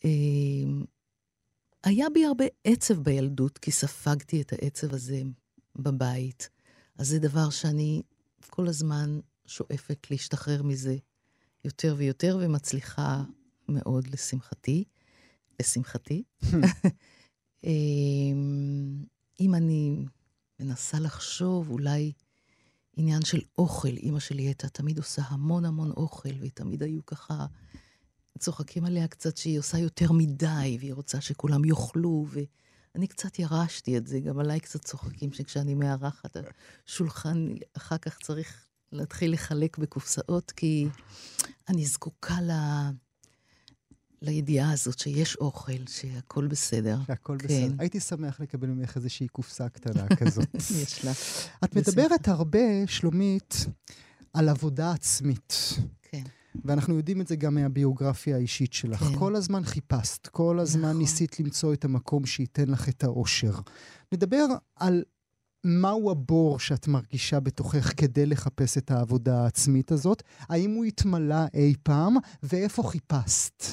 אה, 0.05 0.85
היה 1.83 2.09
בי 2.13 2.25
הרבה 2.25 2.45
עצב 2.63 2.93
בילדות, 2.93 3.57
כי 3.57 3.71
ספגתי 3.71 4.41
את 4.41 4.53
העצב 4.53 4.93
הזה 4.93 5.21
בבית. 5.75 6.49
אז 6.97 7.07
זה 7.07 7.19
דבר 7.19 7.49
שאני 7.49 8.01
כל 8.49 8.67
הזמן 8.67 9.19
שואפת 9.45 10.07
להשתחרר 10.11 10.63
מזה 10.63 10.97
יותר 11.65 11.95
ויותר, 11.97 12.37
ומצליחה 12.41 13.23
מאוד, 13.69 14.07
לשמחתי. 14.07 14.83
לשמחתי. 15.59 16.23
אמ, 17.63 19.03
אם 19.39 19.55
אני 19.55 20.05
מנסה 20.59 20.99
לחשוב, 20.99 21.69
אולי 21.69 22.11
עניין 22.97 23.25
של 23.25 23.41
אוכל, 23.57 23.87
אימא 23.97 24.19
שלי 24.19 24.43
הייתה 24.43 24.69
תמיד 24.69 24.97
עושה 24.97 25.21
המון 25.27 25.65
המון 25.65 25.91
אוכל, 25.91 26.29
ותמיד 26.39 26.83
היו 26.83 27.05
ככה 27.05 27.45
צוחקים 28.39 28.85
עליה 28.85 29.07
קצת 29.07 29.37
שהיא 29.37 29.59
עושה 29.59 29.77
יותר 29.77 30.11
מדי, 30.11 30.77
והיא 30.79 30.93
רוצה 30.93 31.21
שכולם 31.21 31.65
יאכלו, 31.65 32.25
ואני 32.29 33.07
קצת 33.07 33.39
ירשתי 33.39 33.97
את 33.97 34.07
זה, 34.07 34.19
גם 34.19 34.39
עליי 34.39 34.59
קצת 34.59 34.85
צוחקים 34.85 35.33
שכשאני 35.33 35.73
מארחת, 35.73 36.37
השולחן 36.87 37.55
אחר 37.77 37.97
כך 37.97 38.17
צריך 38.23 38.65
להתחיל 38.91 39.33
לחלק 39.33 39.77
בקופסאות, 39.77 40.51
כי 40.51 40.87
אני 41.69 41.85
זקוקה 41.85 42.41
ל... 42.41 42.51
לידיעה 44.21 44.71
הזאת 44.71 44.99
שיש 44.99 45.35
אוכל, 45.35 45.85
שהכול 45.87 46.47
בסדר. 46.47 46.97
שהכל 47.07 47.37
כן. 47.39 47.47
בסדר. 47.47 47.75
הייתי 47.79 47.99
שמח 47.99 48.39
לקבל 48.39 48.67
ממך 48.67 48.97
איזושהי 48.97 49.27
קופסה 49.27 49.69
קטנה 49.69 50.07
כזאת. 50.19 50.55
יש 50.55 51.05
לה. 51.05 51.11
את 51.63 51.75
מדברת 51.75 52.27
הרבה, 52.27 52.87
שלומית, 52.87 53.65
על 54.33 54.49
עבודה 54.49 54.91
עצמית. 54.91 55.53
כן. 56.01 56.23
ואנחנו 56.65 56.97
יודעים 56.97 57.21
את 57.21 57.27
זה 57.27 57.35
גם 57.35 57.55
מהביוגרפיה 57.55 58.35
האישית 58.35 58.73
שלך. 58.73 58.99
כן. 59.03 59.19
כל 59.19 59.35
הזמן 59.35 59.63
חיפשת, 59.63 60.27
כל 60.27 60.59
הזמן 60.59 60.89
נכון. 60.89 60.97
ניסית 60.97 61.39
למצוא 61.39 61.73
את 61.73 61.85
המקום 61.85 62.25
שייתן 62.25 62.67
לך 62.67 62.89
את 62.89 63.03
האושר. 63.03 63.53
נדבר 64.11 64.45
על 64.75 65.03
מהו 65.63 66.11
הבור 66.11 66.59
שאת 66.59 66.87
מרגישה 66.87 67.39
בתוכך 67.39 67.93
כדי 67.97 68.25
לחפש 68.25 68.77
את 68.77 68.91
העבודה 68.91 69.43
העצמית 69.43 69.91
הזאת. 69.91 70.23
האם 70.39 70.71
הוא 70.71 70.85
התמלא 70.85 71.45
אי 71.53 71.73
פעם, 71.83 72.15
ואיפה 72.43 72.83
חיפשת? 72.83 73.63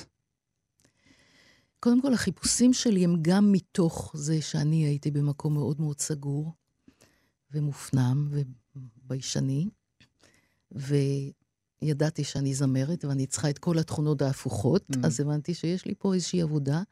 קודם 1.80 2.02
כל, 2.02 2.14
החיפושים 2.14 2.72
שלי 2.72 3.04
הם 3.04 3.16
גם 3.22 3.52
מתוך 3.52 4.12
זה 4.14 4.40
שאני 4.40 4.86
הייתי 4.86 5.10
במקום 5.10 5.54
מאוד 5.54 5.80
מאוד 5.80 6.00
סגור 6.00 6.52
ומופנם 7.50 8.28
וביישני, 8.74 9.68
וידעתי 11.82 12.24
שאני 12.24 12.54
זמרת 12.54 13.04
ואני 13.04 13.26
צריכה 13.26 13.50
את 13.50 13.58
כל 13.58 13.78
התכונות 13.78 14.22
ההפוכות, 14.22 14.86
mm. 14.90 14.96
אז 15.02 15.20
הבנתי 15.20 15.54
שיש 15.54 15.86
לי 15.86 15.94
פה 15.98 16.14
איזושהי 16.14 16.42
עבודה 16.42 16.82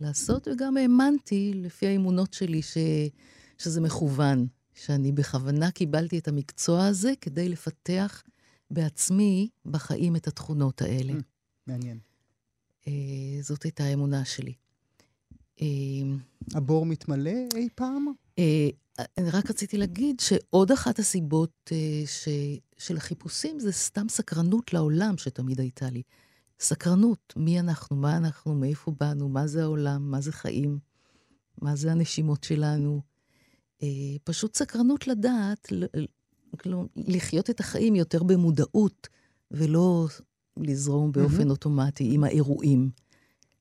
לעשות, 0.00 0.48
וגם 0.48 0.76
האמנתי, 0.76 1.52
לפי 1.54 1.86
האמונות 1.86 2.34
שלי, 2.34 2.62
ש... 2.62 2.76
שזה 3.58 3.80
מכוון, 3.80 4.46
שאני 4.74 5.12
בכוונה 5.12 5.70
קיבלתי 5.70 6.18
את 6.18 6.28
המקצוע 6.28 6.86
הזה 6.86 7.12
כדי 7.20 7.48
לפתח 7.48 8.22
בעצמי 8.70 9.48
בחיים 9.66 10.16
את 10.16 10.26
התכונות 10.26 10.82
האלה. 10.82 11.12
Mm. 11.12 11.22
מעניין. 11.66 11.98
אה, 12.88 12.92
זאת 13.40 13.62
הייתה 13.62 13.84
האמונה 13.84 14.24
שלי. 14.24 14.52
אה, 15.62 15.66
הבור 16.54 16.86
מתמלא 16.86 17.30
אי 17.54 17.68
פעם? 17.74 18.06
אה, 18.38 18.68
אני 18.98 19.30
רק 19.30 19.50
רציתי 19.50 19.78
להגיד 19.78 20.20
שעוד 20.20 20.72
אחת 20.72 20.98
הסיבות 20.98 21.70
אה, 21.72 22.02
ש, 22.06 22.28
של 22.78 22.96
החיפושים 22.96 23.60
זה 23.60 23.72
סתם 23.72 24.08
סקרנות 24.08 24.72
לעולם 24.72 25.18
שתמיד 25.18 25.60
הייתה 25.60 25.90
לי. 25.90 26.02
סקרנות, 26.60 27.32
מי 27.36 27.60
אנחנו, 27.60 27.96
מה 27.96 28.16
אנחנו, 28.16 28.54
מאיפה 28.54 28.92
באנו, 29.00 29.28
מה 29.28 29.46
זה 29.46 29.62
העולם, 29.62 30.10
מה 30.10 30.20
זה 30.20 30.32
חיים, 30.32 30.78
מה 31.62 31.76
זה 31.76 31.92
הנשימות 31.92 32.44
שלנו. 32.44 33.00
אה, 33.82 33.88
פשוט 34.24 34.56
סקרנות 34.56 35.06
לדעת, 35.06 35.72
כלומר, 36.60 36.86
לחיות 36.96 37.50
את 37.50 37.60
החיים 37.60 37.94
יותר 37.94 38.22
במודעות, 38.22 39.08
ולא 39.50 40.06
לזרום 40.56 41.12
באופן 41.12 41.50
אוטומטי 41.50 42.14
עם 42.14 42.24
האירועים. 42.24 42.90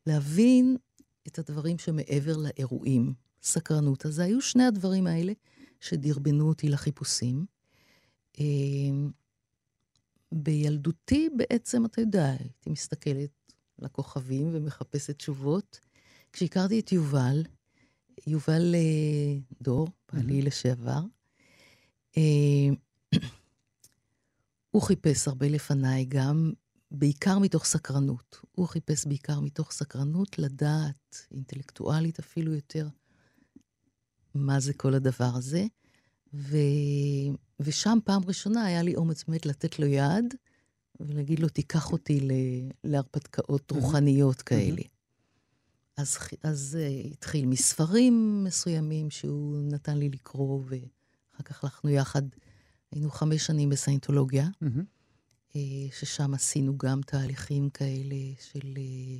להבין 0.07 0.77
את 1.27 1.39
הדברים 1.39 1.77
שמעבר 1.77 2.37
לאירועים. 2.37 3.13
סקרנות. 3.43 4.05
אז 4.05 4.19
היו 4.19 4.41
שני 4.41 4.63
הדברים 4.63 5.07
האלה 5.07 5.33
שדרבנו 5.79 6.47
אותי 6.47 6.69
לחיפושים. 6.69 7.45
אה, 8.39 8.45
בילדותי 10.31 11.29
בעצם, 11.37 11.85
אתה 11.85 12.01
יודע, 12.01 12.25
הייתי 12.39 12.69
מסתכלת 12.69 13.53
לכוכבים 13.79 14.49
ומחפשת 14.51 15.17
תשובות. 15.17 15.79
כשהכרתי 16.33 16.79
את 16.79 16.91
יובל, 16.91 17.43
יובל 18.27 18.75
אה, 18.75 19.39
דור, 19.61 19.87
בעלי 20.13 20.41
לשעבר, 20.41 21.01
אה, 22.17 22.69
הוא 24.71 24.81
חיפש 24.81 25.27
הרבה 25.27 25.47
לפניי 25.47 26.05
גם, 26.05 26.51
בעיקר 26.91 27.39
מתוך 27.39 27.65
סקרנות. 27.65 28.41
הוא 28.51 28.67
חיפש 28.67 29.05
בעיקר 29.05 29.39
מתוך 29.39 29.71
סקרנות 29.71 30.39
לדעת, 30.39 31.27
אינטלקטואלית 31.31 32.19
אפילו 32.19 32.53
יותר, 32.53 32.87
מה 34.35 34.59
זה 34.59 34.73
כל 34.73 34.93
הדבר 34.93 35.31
הזה. 35.35 35.65
ו... 36.33 36.57
ושם 37.59 37.97
פעם 38.05 38.21
ראשונה 38.27 38.65
היה 38.65 38.81
לי 38.81 38.95
אומץ 38.95 39.23
באמת 39.23 39.45
לתת 39.45 39.79
לו 39.79 39.85
יד 39.85 40.33
ולהגיד 40.99 41.39
לו, 41.39 41.49
תיקח 41.49 41.91
אותי 41.91 42.19
ל... 42.19 42.31
להרפתקאות 42.83 43.71
רוחניות 43.71 44.41
כאלה. 44.41 44.81
אז, 45.97 46.17
אז 46.43 46.77
uh, 46.79 47.07
התחיל 47.13 47.45
מספרים 47.45 48.43
מסוימים 48.43 49.09
שהוא 49.09 49.57
נתן 49.71 49.97
לי 49.97 50.09
לקרוא, 50.09 50.63
ואחר 50.65 51.43
כך 51.43 51.63
הלכנו 51.63 51.89
יחד, 51.89 52.21
היינו 52.91 53.11
חמש 53.11 53.45
שנים 53.45 53.69
בסיינטולוגיה. 53.69 54.47
אה, 55.55 55.61
ששם 55.99 56.33
עשינו 56.33 56.77
גם 56.77 57.01
תהליכים 57.01 57.69
כאלה 57.69 58.15
של 58.51 58.73
אה, 58.77 59.19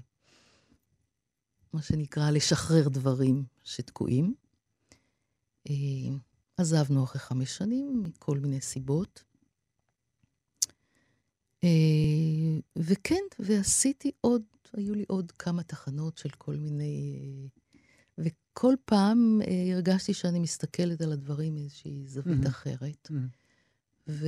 מה 1.74 1.82
שנקרא 1.82 2.32
לשחרר 2.32 2.90
דברים 2.90 3.44
שתקועים. 3.64 4.34
אה, 5.70 5.74
עזבנו 6.58 7.04
אחרי 7.04 7.20
חמש 7.22 7.58
שנים 7.58 8.04
מכל 8.04 8.38
מיני 8.40 8.62
סיבות. 8.62 9.24
וכן, 12.76 13.24
ועשיתי 13.40 14.12
עוד, 14.22 14.42
היו 14.74 14.96
לי 14.96 15.06
עוד 15.08 15.32
כמה 15.32 15.64
תחנות 15.64 16.18
של 16.18 16.30
כל 16.30 16.56
מיני... 16.56 17.50
וכל 18.18 18.76
פעם 18.86 19.42
הרגשתי 19.74 20.14
שאני 20.14 20.40
מסתכלת 20.40 21.02
על 21.02 21.12
הדברים 21.12 21.54
מאיזושהי 21.54 22.08
זווית 22.08 22.44
mm-hmm. 22.44 22.50
אחרת. 22.50 23.10
Mm-hmm. 23.12 23.42
ו... 24.08 24.28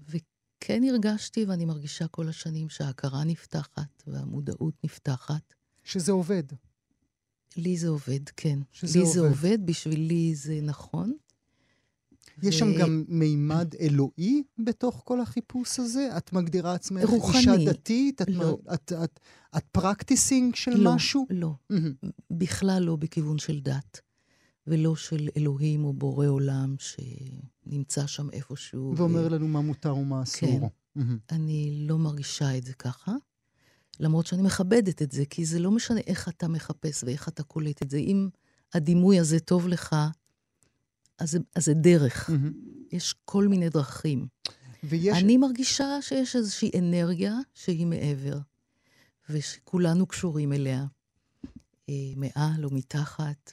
וכן 0.00 0.82
הרגשתי, 0.90 1.44
ואני 1.44 1.64
מרגישה 1.64 2.08
כל 2.08 2.28
השנים, 2.28 2.68
שההכרה 2.68 3.24
נפתחת 3.24 4.02
והמודעות 4.06 4.74
נפתחת. 4.84 5.54
שזה 5.84 6.12
עובד. 6.12 6.44
לי 7.56 7.76
זה 7.76 7.88
עובד, 7.88 8.28
כן. 8.36 8.58
לי 8.82 9.00
עובד. 9.00 9.12
זה 9.12 9.20
עובד, 9.20 9.58
בשבילי 9.66 10.34
זה 10.34 10.60
נכון. 10.62 11.12
יש 12.42 12.54
ו... 12.54 12.58
שם 12.58 12.78
גם 12.78 13.04
מימד 13.08 13.74
אלוהי 13.80 14.42
בתוך 14.58 15.02
כל 15.04 15.20
החיפוש 15.20 15.80
הזה? 15.80 16.08
את 16.16 16.32
מגדירה 16.32 16.74
עצמך 16.74 17.08
רוחני. 17.08 17.38
אישה 17.38 17.56
דתית? 17.66 18.22
את, 18.22 18.28
לא. 18.28 18.58
את, 18.74 18.74
את, 18.74 18.92
את, 19.04 19.20
את 19.56 19.64
פרקטיסינג 19.72 20.54
של 20.54 20.76
לא, 20.76 20.94
משהו? 20.94 21.26
לא, 21.30 21.54
Mm-hmm. 21.72 22.06
בכלל 22.30 22.82
לא 22.82 22.96
בכיוון 22.96 23.38
של 23.38 23.60
דת, 23.60 24.00
ולא 24.66 24.96
של 24.96 25.28
אלוהים 25.36 25.84
או 25.84 25.92
בורא 25.92 26.26
עולם 26.26 26.74
שנמצא 26.78 28.06
שם 28.06 28.30
איפשהו. 28.30 28.94
ואומר 28.96 29.26
ו... 29.26 29.28
לנו 29.28 29.48
מה 29.48 29.60
מותר 29.60 29.96
ומה 29.96 30.22
אסור. 30.22 30.60
כן. 30.60 30.66
Mm-hmm. 31.00 31.34
אני 31.34 31.86
לא 31.88 31.98
מרגישה 31.98 32.56
את 32.58 32.64
זה 32.64 32.72
ככה. 32.72 33.12
למרות 34.02 34.26
שאני 34.26 34.42
מכבדת 34.42 35.02
את 35.02 35.12
זה, 35.12 35.24
כי 35.30 35.44
זה 35.44 35.58
לא 35.58 35.70
משנה 35.70 36.00
איך 36.06 36.28
אתה 36.28 36.48
מחפש 36.48 37.04
ואיך 37.04 37.28
אתה 37.28 37.42
קולט 37.42 37.82
את 37.82 37.90
זה. 37.90 37.96
אם 37.96 38.28
הדימוי 38.74 39.18
הזה 39.18 39.40
טוב 39.40 39.68
לך, 39.68 39.96
אז, 41.18 41.38
אז 41.54 41.64
זה 41.64 41.74
דרך. 41.74 42.30
Mm-hmm. 42.30 42.92
יש 42.92 43.14
כל 43.24 43.48
מיני 43.48 43.68
דרכים. 43.68 44.26
ויש... 44.84 45.18
אני 45.18 45.36
מרגישה 45.36 46.02
שיש 46.02 46.36
איזושהי 46.36 46.70
אנרגיה 46.78 47.34
שהיא 47.54 47.86
מעבר, 47.86 48.38
ושכולנו 49.28 50.06
קשורים 50.06 50.52
אליה, 50.52 50.86
אה, 51.88 51.94
מעל 52.16 52.64
או 52.64 52.70
מתחת, 52.72 53.52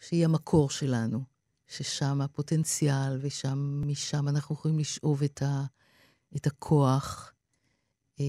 ושהיא 0.00 0.24
המקור 0.24 0.70
שלנו, 0.70 1.22
ששם 1.66 2.20
הפוטנציאל, 2.20 3.20
ומשם 3.20 4.28
אנחנו 4.28 4.54
יכולים 4.54 4.78
לשאוב 4.78 5.22
את, 5.22 5.42
ה, 5.42 5.64
את 6.36 6.46
הכוח. 6.46 7.32
אה, 8.20 8.24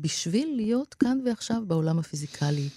בשביל 0.00 0.56
להיות 0.56 0.94
כאן 0.94 1.18
ועכשיו 1.24 1.62
בעולם 1.66 1.98
הפיזיקלי. 1.98 2.68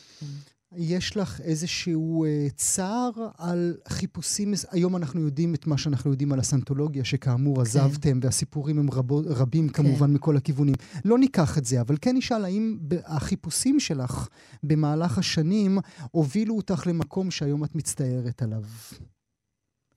יש 0.75 1.17
לך 1.17 1.41
איזשהו 1.41 2.25
אה, 2.25 2.47
צער 2.55 3.11
על 3.37 3.77
חיפושים, 3.87 4.53
היום 4.71 4.95
אנחנו 4.95 5.21
יודעים 5.21 5.55
את 5.55 5.67
מה 5.67 5.77
שאנחנו 5.77 6.11
יודעים 6.11 6.31
על 6.31 6.39
הסנטולוגיה, 6.39 7.05
שכאמור 7.05 7.55
כן. 7.55 7.61
עזבתם, 7.61 8.19
והסיפורים 8.21 8.79
הם 8.79 8.91
רבו, 8.91 9.21
רבים 9.25 9.69
כן. 9.69 9.83
כמובן 9.83 10.13
מכל 10.13 10.37
הכיוונים. 10.37 10.75
לא 11.05 11.17
ניקח 11.17 11.57
את 11.57 11.65
זה, 11.65 11.81
אבל 11.81 11.95
כן 12.01 12.17
נשאל 12.17 12.45
האם 12.45 12.79
החיפושים 13.05 13.79
שלך 13.79 14.27
במהלך 14.63 15.17
השנים 15.17 15.77
הובילו 16.11 16.57
אותך 16.57 16.83
למקום 16.87 17.31
שהיום 17.31 17.63
את 17.63 17.75
מצטערת 17.75 18.41
עליו. 18.41 18.63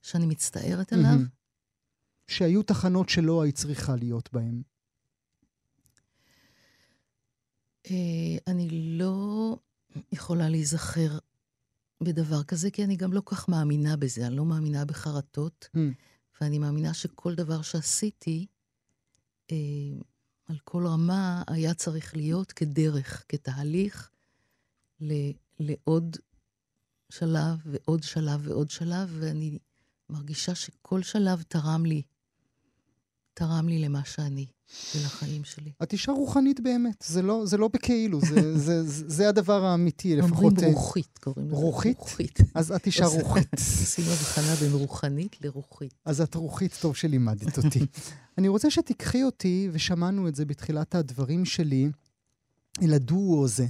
שאני 0.02 0.26
מצטערת 0.26 0.92
עליו? 0.92 1.18
שהיו 2.28 2.62
תחנות 2.62 3.08
שלא 3.08 3.42
היית 3.42 3.54
צריכה 3.54 3.96
להיות 3.96 4.28
בהן. 4.32 4.54
אה, 4.54 4.62
אני 8.46 8.68
לא 8.98 9.56
יכולה 10.12 10.48
להיזכר 10.48 11.18
בדבר 12.00 12.42
כזה, 12.42 12.70
כי 12.70 12.84
אני 12.84 12.96
גם 12.96 13.12
לא 13.12 13.22
כך 13.26 13.48
מאמינה 13.48 13.96
בזה. 13.96 14.26
אני 14.26 14.36
לא 14.36 14.44
מאמינה 14.44 14.84
בחרטות, 14.84 15.68
Mm. 15.76 15.78
ואני 16.40 16.58
מאמינה 16.58 16.94
שכל 16.94 17.34
דבר 17.34 17.62
שעשיתי, 17.62 18.46
אה, 19.52 19.56
על 20.46 20.56
כל 20.64 20.86
רמה, 20.86 21.42
היה 21.46 21.74
צריך 21.74 22.16
להיות 22.16 22.52
כדרך, 22.52 23.24
כתהליך, 23.28 24.10
ל- 25.00 25.30
לעוד 25.60 26.16
שלב 27.12 27.58
ועוד 27.64 28.02
שלב 28.02 28.40
ועוד 28.48 28.70
שלב, 28.70 29.16
ואני 29.20 29.58
מרגישה 30.10 30.54
שכל 30.54 31.02
שלב 31.02 31.42
תרם 31.42 31.86
לי, 31.86 32.02
תרם 33.34 33.68
לי 33.68 33.78
למה 33.78 34.04
שאני. 34.04 34.46
ולחיים 34.94 35.44
שלי. 35.44 35.70
את 35.82 35.92
אישה 35.92 36.12
רוחנית 36.12 36.60
באמת, 36.60 37.04
זה 37.06 37.22
לא, 37.22 37.46
זה 37.46 37.56
לא 37.56 37.68
בכאילו, 37.68 38.20
זה, 38.20 38.58
זה, 38.58 38.82
זה, 38.92 39.04
זה 39.08 39.28
הדבר 39.28 39.64
האמיתי, 39.64 40.16
לפחות... 40.16 40.52
אומרים 40.58 40.74
רוחית, 40.74 41.18
קוראים 41.18 41.46
לזה. 41.46 41.56
רוחית? 41.56 41.98
רוחית. 41.98 42.38
אז 42.54 42.72
את 42.72 42.86
אישה 42.86 43.06
רוחית. 43.06 43.54
עשינו 43.82 44.10
הבחנה 44.10 44.54
בין 44.54 44.72
רוחנית 44.72 45.36
לרוחית. 45.44 45.94
אז 46.04 46.20
את 46.20 46.34
רוחית, 46.34 46.78
טוב 46.80 46.96
שלימדת 46.96 47.58
אותי. 47.58 47.86
אני 48.38 48.48
רוצה 48.48 48.70
שתיקחי 48.70 49.22
אותי, 49.22 49.68
ושמענו 49.72 50.28
את 50.28 50.34
זה 50.34 50.44
בתחילת 50.44 50.94
הדברים 50.94 51.44
שלי, 51.44 51.88
אל 52.82 52.94
הדואו 52.94 53.44
הזה. 53.44 53.66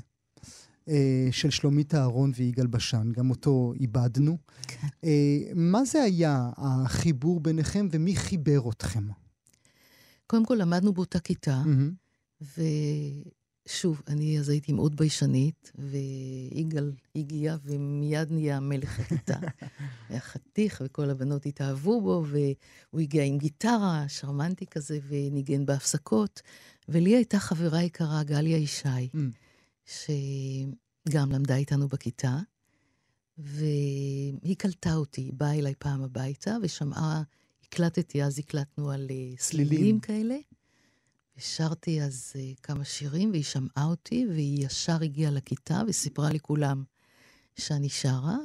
של 1.30 1.50
שלומית 1.50 1.94
אהרון 1.94 2.32
ויגאל 2.36 2.66
בשן, 2.66 3.12
גם 3.12 3.30
אותו 3.30 3.72
איבדנו. 3.80 4.38
כן. 4.68 4.86
מה 5.54 5.84
זה 5.84 6.02
היה 6.02 6.50
החיבור 6.56 7.40
ביניכם 7.40 7.88
ומי 7.90 8.16
חיבר 8.16 8.70
אתכם? 8.70 9.04
קודם 10.26 10.44
כל, 10.44 10.54
למדנו 10.54 10.92
באותה 10.92 11.20
כיתה, 11.20 11.62
mm-hmm. 11.64 12.44
ושוב, 13.66 14.02
אני 14.08 14.38
אז 14.38 14.48
הייתי 14.48 14.72
מאוד 14.72 14.96
ביישנית, 14.96 15.72
ויגאל 15.74 16.92
הגיע 17.16 17.56
ומיד 17.64 18.32
נהיה 18.32 18.60
מלך 18.60 19.00
הכיתה. 19.00 19.38
היה 20.08 20.20
חתיך, 20.20 20.82
וכל 20.84 21.10
הבנות 21.10 21.46
התאהבו 21.46 22.00
בו, 22.00 22.24
והוא 22.26 23.00
הגיע 23.00 23.24
עם 23.24 23.38
גיטרה, 23.38 24.04
שרמנטי 24.08 24.66
כזה, 24.66 24.98
וניגן 25.08 25.66
בהפסקות. 25.66 26.42
ולי 26.88 27.16
הייתה 27.16 27.38
חברה 27.38 27.82
יקרה, 27.82 28.22
גליה 28.22 28.56
ישי, 28.56 28.88
mm. 28.88 29.18
שגם 29.86 31.32
למדה 31.32 31.56
איתנו 31.56 31.88
בכיתה, 31.88 32.38
והיא 33.38 34.56
קלטה 34.58 34.94
אותי, 34.94 35.30
באה 35.32 35.54
אליי 35.54 35.74
פעם 35.78 36.02
הביתה, 36.02 36.56
ושמעה... 36.62 37.22
הקלטתי, 37.74 38.22
אז 38.22 38.38
הקלטנו 38.38 38.90
על 38.90 39.10
סלילים 39.38 40.00
כאלה. 40.00 40.36
ושרתי 41.36 42.02
אז 42.02 42.32
uh, 42.36 42.60
כמה 42.62 42.84
שירים, 42.84 43.30
והיא 43.30 43.44
שמעה 43.44 43.84
אותי, 43.84 44.26
והיא 44.28 44.66
ישר 44.66 45.02
הגיעה 45.02 45.30
לכיתה 45.30 45.82
וסיפרה 45.88 46.30
לכולם 46.30 46.84
שאני 47.56 47.88
שרה, 47.88 48.38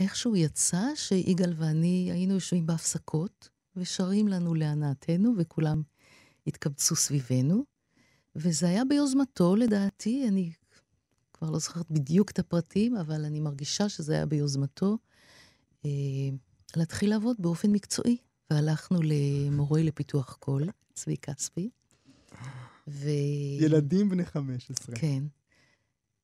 ואיכשהו 0.00 0.36
יצא 0.36 0.82
שיגאל 0.94 1.54
ואני 1.56 2.10
היינו 2.12 2.34
יושבים 2.34 2.66
בהפסקות, 2.66 3.48
ושרים 3.76 4.28
לנו 4.28 4.54
להנאתנו, 4.54 5.34
וכולם 5.38 5.82
התקבצו 6.46 6.96
סביבנו. 6.96 7.64
וזה 8.36 8.68
היה 8.68 8.84
ביוזמתו, 8.84 9.56
לדעתי, 9.56 10.28
אני 10.28 10.52
כבר 11.32 11.50
לא 11.50 11.58
זוכרת 11.58 11.90
בדיוק 11.90 12.30
את 12.30 12.38
הפרטים, 12.38 12.96
אבל 12.96 13.24
אני 13.24 13.40
מרגישה 13.40 13.88
שזה 13.88 14.14
היה 14.14 14.26
ביוזמתו. 14.26 14.98
Uh, 15.82 15.86
להתחיל 16.76 17.10
לעבוד 17.10 17.36
באופן 17.38 17.72
מקצועי. 17.72 18.16
והלכנו 18.50 18.98
למורה 19.02 19.82
לפיתוח 19.82 20.36
קול, 20.40 20.62
צבי 20.94 21.16
כספי. 21.16 21.70
ו... 22.88 23.08
ילדים 23.60 24.08
בני 24.08 24.24
15. 24.24 24.96
כן. 24.96 25.24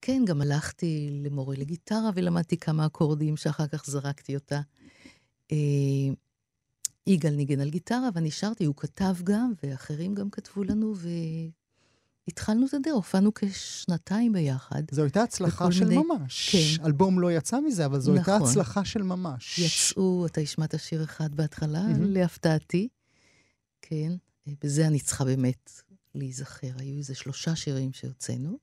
כן, 0.01 0.23
גם 0.27 0.41
הלכתי 0.41 1.21
למורה 1.25 1.57
לגיטרה 1.57 2.11
ולמדתי 2.15 2.57
כמה 2.57 2.87
אקורדים 2.87 3.37
שאחר 3.37 3.67
כך 3.67 3.87
זרקתי 3.87 4.35
אותה. 4.35 4.61
אה, 5.53 5.57
יגאל 7.07 7.35
ניגן 7.35 7.61
על 7.61 7.71
גיטרה 7.71 8.09
ואני 8.15 8.31
שרתי, 8.31 8.65
הוא 8.65 8.75
כתב 8.77 9.15
גם, 9.25 9.53
ואחרים 9.63 10.15
גם 10.15 10.31
כתבו 10.31 10.65
לנו, 10.65 10.95
התחלנו 12.29 12.67
את 12.67 12.75
הדרך, 12.75 12.95
הופענו 12.95 13.35
כשנתיים 13.35 14.33
ביחד. 14.33 14.83
זו 14.91 15.03
הייתה 15.03 15.23
הצלחה 15.23 15.73
של 15.73 15.85
מיני... 15.85 16.03
ממש. 16.03 16.49
כן. 16.53 16.85
אלבום 16.85 17.21
לא 17.21 17.33
יצא 17.33 17.61
מזה, 17.61 17.87
אבל 17.87 18.01
זו 18.01 18.15
נכון. 18.15 18.33
הייתה 18.35 18.45
הצלחה 18.45 18.85
של 18.85 19.03
ממש. 19.03 19.59
יצאו, 19.59 20.27
אתה 20.27 20.41
השמעת 20.41 20.75
שיר 20.79 21.05
אחד 21.05 21.35
בהתחלה, 21.35 21.87
mm-hmm. 21.87 21.99
להפתעתי. 22.01 22.89
כן, 23.83 24.13
בזה 24.65 24.87
אני 24.87 25.01
צריכה 25.01 25.25
באמת 25.25 25.73
להיזכר. 26.15 26.73
היו 26.79 26.99
איזה 26.99 27.15
שלושה 27.15 27.57
שירים 27.57 27.93
שהוצאנו. 27.93 28.59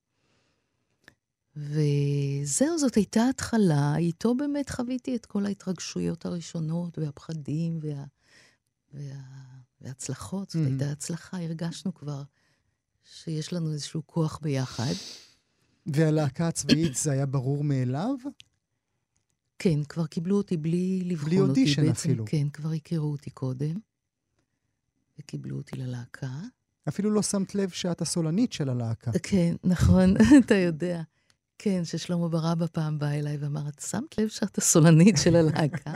וזהו, 1.56 2.78
זאת 2.78 2.96
הייתה 2.96 3.30
התחלה. 3.30 3.96
איתו 3.98 4.36
באמת 4.36 4.70
חוויתי 4.70 5.16
את 5.16 5.26
כל 5.26 5.46
ההתרגשויות 5.46 6.26
הראשונות, 6.26 6.98
והפחדים, 6.98 7.80
וה... 7.82 8.04
וה... 8.94 9.22
וההצלחות. 9.82 10.50
זאת 10.50 10.62
mm-hmm. 10.62 10.68
הייתה 10.70 10.92
הצלחה, 10.92 11.38
הרגשנו 11.38 11.94
כבר. 11.94 12.24
שיש 13.14 13.54
לנו 13.54 13.74
איזשהו 13.74 14.02
כוח 14.06 14.40
ביחד. 14.42 14.94
והלהקה 15.86 16.48
הצבאית 16.48 16.96
זה 16.96 17.12
היה 17.12 17.26
ברור 17.26 17.64
מאליו? 17.64 18.16
כן, 19.60 19.84
כבר 19.84 20.06
קיבלו 20.06 20.38
אותי 20.38 20.58
בלי 20.58 21.02
לבחון 21.06 21.30
בלי 21.30 21.40
אותי. 21.40 21.50
אודישן 21.50 21.82
בעצם, 21.82 21.92
אפילו. 21.92 22.26
כן, 22.28 22.50
כבר 22.50 22.72
הכירו 22.72 23.12
אותי 23.12 23.30
קודם, 23.30 23.80
וקיבלו 25.20 25.58
אותי 25.58 25.76
ללהקה. 25.76 26.32
אפילו 26.88 27.12
לא 27.12 27.22
שמת 27.22 27.56
לב 27.56 27.70
שאת 27.70 28.02
הסולנית 28.02 28.54
של 28.54 28.70
הלהקה. 28.70 29.12
כן, 29.24 29.56
נכון, 29.64 30.14
אתה 30.46 30.56
יודע. 30.56 31.02
כן, 31.58 31.86
ששלמה 31.86 32.30
ברבא 32.30 32.66
פעם 32.72 33.00
בא 33.00 33.08
אליי 33.08 33.38
ואמר, 33.38 33.68
את 33.68 33.80
שמת 33.80 34.18
לב 34.18 34.28
שאת 34.28 34.58
הסולנית 34.58 35.16
של 35.24 35.36
הלהקה? 35.36 35.94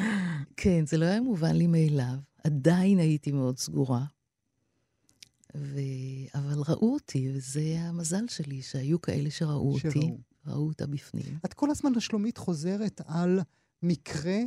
כן, 0.56 0.86
זה 0.86 0.98
לא 0.98 1.04
היה 1.04 1.20
מובן 1.20 1.56
לי 1.56 1.66
מאליו. 1.66 2.16
עדיין 2.44 2.98
הייתי 2.98 3.32
מאוד 3.32 3.58
סגורה. 3.58 4.04
ו... 5.56 5.78
אבל 6.34 6.62
ראו 6.68 6.94
אותי, 6.94 7.30
וזה 7.34 7.76
המזל 7.78 8.28
שלי, 8.28 8.62
שהיו 8.62 9.00
כאלה 9.00 9.30
שראו 9.30 9.72
אותי, 9.72 9.90
שראו. 9.90 10.18
ראו 10.46 10.68
אותה 10.68 10.86
בפנים. 10.86 11.38
את 11.44 11.54
כל 11.54 11.70
הזמן, 11.70 12.00
שלומית, 12.00 12.38
חוזרת 12.38 13.00
על 13.06 13.40
מקרה 13.82 14.38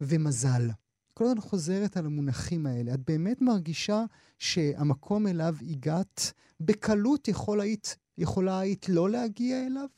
ומזל. 0.00 0.70
כל 1.14 1.24
הזמן 1.24 1.40
חוזרת 1.40 1.96
על 1.96 2.06
המונחים 2.06 2.66
האלה. 2.66 2.94
את 2.94 3.00
באמת 3.06 3.42
מרגישה 3.42 4.04
שהמקום 4.38 5.26
אליו 5.26 5.56
הגעת, 5.62 6.32
בקלות 6.60 7.28
יכול 7.28 7.60
היית, 7.60 7.96
יכולה 8.18 8.58
היית 8.58 8.88
לא 8.88 9.10
להגיע 9.10 9.66
אליו? 9.66 9.88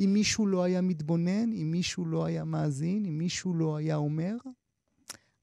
אם 0.00 0.10
מישהו 0.12 0.46
לא 0.46 0.62
היה 0.62 0.80
מתבונן, 0.80 1.52
אם 1.52 1.70
מישהו 1.70 2.06
לא 2.06 2.24
היה 2.24 2.44
מאזין, 2.44 3.04
אם 3.06 3.18
מישהו 3.18 3.54
לא 3.54 3.76
היה 3.76 3.96
אומר? 3.96 4.36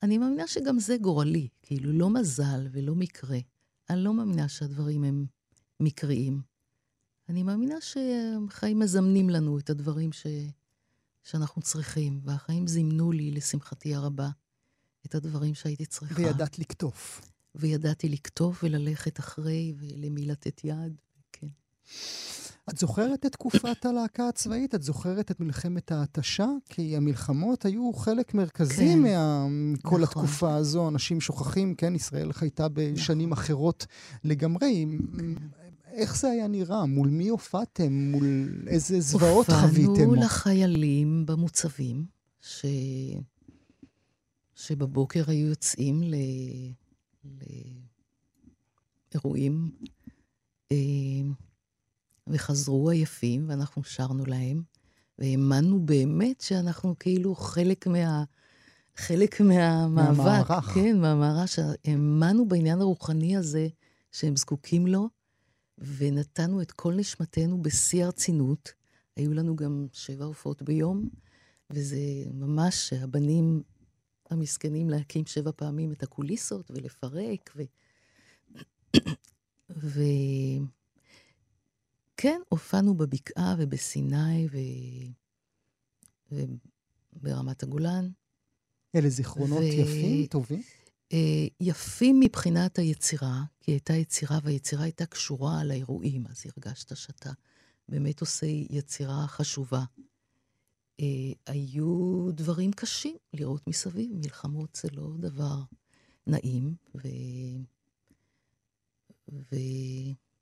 אני 0.04 0.17
מאמינה 0.17 0.48
שגם 0.48 0.80
זה 0.80 0.98
גורלי, 0.98 1.48
כאילו, 1.62 1.91
לא 1.93 2.10
מזל 2.10 2.67
ולא 2.72 2.95
מקרה. 2.95 3.38
אני 3.89 4.04
לא 4.04 4.13
מאמינה 4.13 4.47
שהדברים 4.47 5.04
הם 5.04 5.25
מקריים. 5.80 6.41
אני 7.30 7.43
מאמינה 7.43 7.75
שהחיים 7.82 8.80
מזמנים 8.80 9.30
לנו 9.30 9.60
את 9.60 9.69
הדברים 9.69 10.12
ש... 10.12 10.28
שאנחנו 11.23 11.62
צריכים, 11.62 12.19
והחיים 12.23 12.67
זימנו 12.67 13.12
לי, 13.12 13.32
לשמחתי 13.32 13.95
הרבה, 13.95 14.30
את 15.06 15.15
הדברים 15.15 15.56
שהייתי 15.56 15.86
צריכה. 15.86 16.21
וידעת 16.21 16.60
לקטוף. 16.60 17.21
וידעתי 17.56 18.10
לכתוב 18.10 18.60
וללכת 18.63 19.19
אחרי 19.19 19.73
ולמי 19.78 20.25
לתת 20.25 20.62
יד, 20.63 21.02
כן. 21.32 21.47
את 22.69 22.77
זוכרת 22.77 23.25
את 23.25 23.32
תקופת 23.32 23.86
הלהקה 23.86 24.27
הצבאית? 24.27 24.75
את 24.75 24.84
זוכרת 24.84 25.32
את 25.32 25.39
מלחמת 25.39 25.91
ההתשה? 25.91 26.47
כי 26.69 26.97
המלחמות 26.97 27.65
היו 27.65 27.93
חלק 27.93 28.34
מרכזי 28.34 28.75
כן. 28.75 28.99
מה... 28.99 29.47
מכל 29.49 30.01
נכון. 30.01 30.03
התקופה 30.03 30.55
הזו. 30.55 30.88
אנשים 30.88 31.21
שוכחים, 31.21 31.75
כן, 31.75 31.95
ישראל 31.95 32.34
חייתה 32.34 32.67
בשנים 32.73 33.29
נכון. 33.29 33.43
אחרות 33.43 33.86
לגמרי. 34.23 34.86
איך 35.91 36.17
זה 36.17 36.29
היה 36.29 36.47
נראה? 36.47 36.86
מול 36.86 37.10
מי 37.10 37.29
הופעתם? 37.29 37.93
מול 37.93 38.49
איזה 38.67 39.01
זוועות 39.01 39.49
חוויתם? 39.49 39.89
הופענו 39.89 40.15
לחיילים 40.15 41.25
במוצבים, 41.25 42.05
ש... 42.41 42.65
שבבוקר 44.55 45.23
היו 45.27 45.47
יוצאים 45.47 46.03
ל... 46.03 46.15
לאירועים, 49.13 49.71
אה, 50.71 50.77
וחזרו 52.29 52.89
עייפים, 52.89 53.45
ואנחנו 53.49 53.83
שרנו 53.83 54.25
להם, 54.25 54.61
והאמנו 55.19 55.85
באמת 55.85 56.41
שאנחנו 56.41 56.95
כאילו 56.99 57.35
חלק 57.35 57.87
מה... 57.87 58.23
חלק 58.95 59.41
מהמאבק. 59.41 60.17
מהמערך. 60.17 60.51
כן, 60.73 60.97
מהמערך, 60.97 61.47
שהאמנו 61.47 62.47
בעניין 62.47 62.81
הרוחני 62.81 63.37
הזה 63.37 63.67
שהם 64.11 64.35
זקוקים 64.35 64.87
לו, 64.87 65.09
ונתנו 65.77 66.61
את 66.61 66.71
כל 66.71 66.93
נשמתנו 66.93 67.61
בשיא 67.61 68.05
הרצינות. 68.05 68.73
היו 69.15 69.33
לנו 69.33 69.55
גם 69.55 69.87
שבע 69.93 70.25
הופעות 70.25 70.61
ביום, 70.61 71.09
וזה 71.69 71.99
ממש 72.33 72.93
הבנים 72.93 73.63
המסכנים 74.29 74.89
להקים 74.89 75.25
שבע 75.25 75.51
פעמים 75.55 75.91
את 75.91 76.03
הקוליסות 76.03 76.71
ולפרק, 76.71 77.55
ו... 77.55 77.63
ו... 79.83 80.01
כן, 82.21 82.41
הופענו 82.49 82.93
בבקעה 82.93 83.55
ובסיני 83.58 84.47
ו... 84.51 84.58
וברמת 87.15 87.63
הגולן. 87.63 88.10
אלה 88.95 89.10
זיכרונות 89.10 89.60
ו- 89.60 89.63
יפים, 89.63 90.25
טובים? 90.25 90.62
אה, 91.13 91.47
יפים 91.60 92.19
מבחינת 92.19 92.79
היצירה, 92.79 93.43
כי 93.60 93.71
הייתה 93.71 93.93
יצירה, 93.93 94.39
והיצירה 94.43 94.84
הייתה 94.84 95.05
קשורה 95.05 95.63
לאירועים, 95.63 96.27
אז 96.27 96.43
הרגשת 96.45 96.95
שאתה 96.95 97.32
באמת 97.89 98.21
עושה 98.21 98.45
יצירה 98.69 99.27
חשובה. 99.27 99.84
אה, 100.99 101.05
היו 101.47 102.25
דברים 102.32 102.71
קשים 102.71 103.15
לראות 103.34 103.67
מסביב, 103.67 104.12
מלחמות 104.13 104.79
זה 104.84 104.88
לא 104.91 105.10
דבר 105.19 105.62
נעים, 106.27 106.75
ו... 106.95 107.08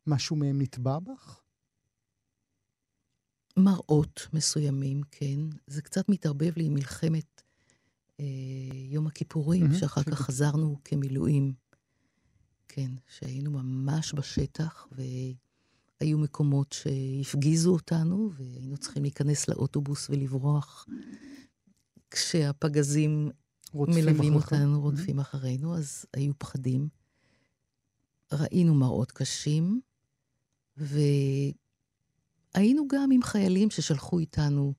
משהו 0.08 0.36
מהם 0.36 0.62
נטבע 0.62 1.00
בך? 1.00 1.47
ומראות 3.58 4.28
מסוימים, 4.34 5.02
כן. 5.12 5.40
זה 5.68 5.82
קצת 5.82 6.10
מתערבב 6.10 6.52
לי 6.58 6.64
עם 6.66 6.74
מלחמת 6.74 7.42
אה, 8.20 8.26
יום 8.90 9.08
הכיפורים, 9.08 9.62
מהמם, 9.64 9.76
שאחר 9.80 10.02
כך 10.04 10.08
שגם- 10.08 10.16
חזרנו 10.16 10.78
כמילואים. 10.84 11.54
כן, 12.68 12.92
שהיינו 13.08 13.52
ממש 13.52 14.14
בשטח, 14.14 14.88
והיו 14.92 16.18
מקומות 16.18 16.74
שהפגיזו 16.74 17.74
אותנו, 17.74 18.30
והיינו 18.34 18.78
צריכים 18.78 19.04
להיכנס 19.04 19.48
לאוטובוס 19.48 20.10
ולברוח, 20.10 20.86
כשהפגזים 22.12 23.30
מלווים? 23.74 24.34
אותנו, 24.36 24.82
רודפים 24.82 25.20
אחרינו, 25.20 25.76
אז 25.78 26.06
היו 26.14 26.34
פחדים. 26.38 26.88
ראינו 28.34 28.76
מראות 28.76 29.12
קשים, 29.12 29.82
והיינו 32.56 32.88
גם 32.88 33.12
עם 33.12 33.22
חיילים 33.24 33.70
ששלחו 33.70 34.20
איתנו 34.20 34.74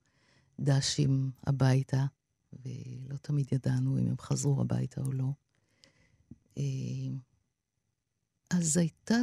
דשים 0.61 1.31
הביתה, 1.47 2.07
ולא 2.53 3.17
תמיד 3.17 3.47
ידענו 3.53 3.99
אם 3.99 4.07
הם 4.07 4.19
חזרו 4.21 4.61
הביתה 4.61 5.01
או 5.01 5.13
לא. 5.13 5.33
אה, 6.59 6.63
אז 8.51 8.77
הייתה 8.77 9.17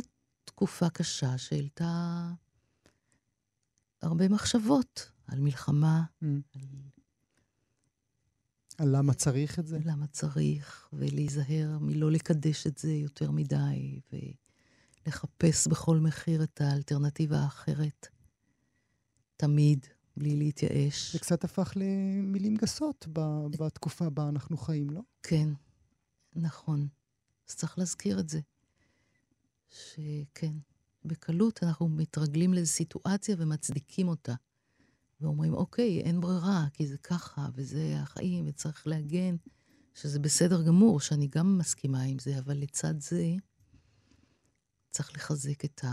תקופה 0.46 0.90
קשה 0.90 1.38
שהעלתה 1.38 2.32
הרבה 4.02 4.30
מחשבות 4.30 5.12
על 5.28 5.40
מלחמה, 5.40 6.04
Mm. 6.24 6.26
על 6.56 6.62
על 8.78 8.98
למה 8.98 9.14
צריך 9.14 9.60
את 9.60 9.68
זה? 9.68 9.80
למה 9.86 10.08
צריך, 10.08 10.90
ולהיזהר 10.94 11.78
מלא 11.82 12.12
לקדש 12.12 12.68
את 12.68 12.78
זה 12.78 12.94
יותר 12.94 13.32
מדי, 13.32 14.00
ולחפש 15.08 15.68
בכל 15.68 15.98
מחיר 15.98 16.44
את 16.44 16.62
האלטרנטיבה 16.62 17.38
האחרת. 17.38 18.08
תמיד, 19.38 19.86
בלי 20.18 20.36
להתייאש. 20.36 21.14
זה 21.14 21.20
קצת 21.20 21.44
הפך 21.44 21.74
למילים 21.76 22.56
גסות 22.56 23.08
ב- 23.14 23.48
בתקופה 23.60 24.10
בה 24.10 24.30
אנחנו 24.30 24.58
חיים, 24.58 24.90
לא? 24.90 25.02
כן, 25.24 25.50
נכון. 26.36 26.88
אז 27.50 27.56
צריך 27.56 27.80
להזכיר 27.80 28.20
את 28.20 28.30
זה. 28.30 28.40
שכן, 29.70 30.54
בקלות 31.06 31.64
אנחנו 31.64 31.90
מתרגלים 31.90 32.54
לאיזו 32.54 32.72
סיטואציה 32.72 33.36
ומצדיקים 33.40 34.08
אותה. 34.08 34.36
ואומרים, 35.22 35.54
אוקיי, 35.54 36.02
אין 36.02 36.22
ברירה, 36.22 36.66
כי 36.74 36.88
זה 36.88 36.98
ככה, 36.98 37.48
וזה 37.54 37.96
החיים, 38.02 38.46
וצריך 38.48 38.88
להגן, 38.88 39.36
שזה 39.94 40.20
בסדר 40.20 40.64
גמור, 40.64 41.00
שאני 41.00 41.28
גם 41.28 41.58
מסכימה 41.58 42.02
עם 42.02 42.20
זה, 42.20 42.40
אבל 42.40 42.58
לצד 42.58 43.00
זה 43.00 43.34
צריך 44.92 45.14
לחזק 45.16 45.66
את 45.66 45.86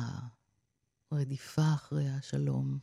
הרדיפה 1.10 1.74
אחרי 1.74 2.08
השלום, 2.08 2.78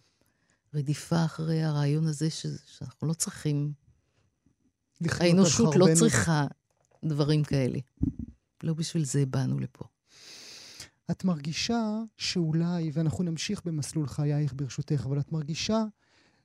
רדיפה 0.73 1.25
אחרי 1.25 1.63
הרעיון 1.63 2.07
הזה 2.07 2.29
ש... 2.29 2.45
שאנחנו 2.65 3.07
לא 3.07 3.13
צריכים 3.13 3.73
האנושות 5.05 5.75
לא 5.75 5.85
חרבנו. 5.85 5.99
צריכה 5.99 6.47
דברים 7.05 7.43
כאלה. 7.43 7.79
לא 8.63 8.73
בשביל 8.73 9.05
זה 9.05 9.25
באנו 9.25 9.59
לפה. 9.59 9.85
את 11.11 11.23
מרגישה 11.23 12.01
שאולי, 12.17 12.91
ואנחנו 12.93 13.23
נמשיך 13.23 13.61
במסלול 13.65 14.07
חייך 14.07 14.53
ברשותך, 14.55 15.03
אבל 15.05 15.19
את 15.19 15.31
מרגישה 15.31 15.83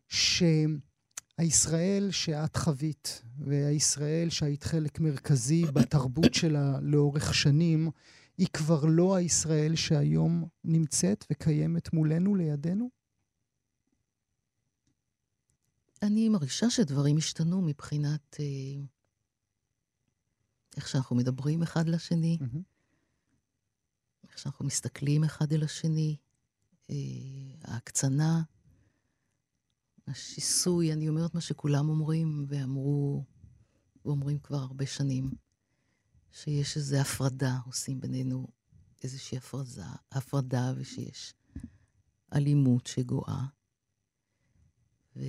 שהישראל 0.08 2.10
שאת 2.10 2.56
חווית, 2.56 3.22
והישראל 3.38 4.30
שהיית 4.30 4.64
חלק 4.64 5.00
מרכזי 5.00 5.64
בתרבות 5.64 6.34
שלה 6.34 6.78
לאורך 6.82 7.34
שנים, 7.34 7.90
היא 8.38 8.48
כבר 8.52 8.84
לא 8.84 9.14
הישראל 9.14 9.76
שהיום 9.76 10.48
נמצאת 10.64 11.24
וקיימת 11.32 11.92
מולנו, 11.92 12.34
לידינו? 12.34 13.03
אני 16.04 16.28
מרגישה 16.28 16.70
שדברים 16.70 17.16
השתנו 17.16 17.62
מבחינת 17.62 18.36
אה, 18.40 18.82
איך 20.76 20.88
שאנחנו 20.88 21.16
מדברים 21.16 21.62
אחד 21.62 21.88
לשני, 21.88 22.38
מהמם. 22.40 22.62
איך 24.28 24.38
שאנחנו 24.38 24.66
מסתכלים 24.66 25.24
אחד 25.24 25.52
אל 25.52 25.62
השני, 25.62 26.16
אה, 26.90 26.94
ההקצנה, 27.64 28.42
השיסוי, 30.06 30.92
אני 30.92 31.08
אומרת 31.08 31.34
מה 31.34 31.40
שכולם 31.40 31.88
אומרים, 31.88 32.44
ואמרו, 32.48 33.24
ואומרים 34.04 34.38
כבר 34.38 34.56
הרבה 34.56 34.86
שנים, 34.86 35.30
שיש 36.32 36.76
איזו 36.76 36.96
הפרדה, 36.96 37.58
עושים 37.66 38.00
בינינו 38.00 38.46
איזושהי 39.02 39.38
הפרזה, 39.38 39.84
הפרדה, 40.12 40.72
ושיש 40.76 41.34
אלימות 42.34 42.86
שגואה. 42.86 43.44
וכן, 45.16 45.24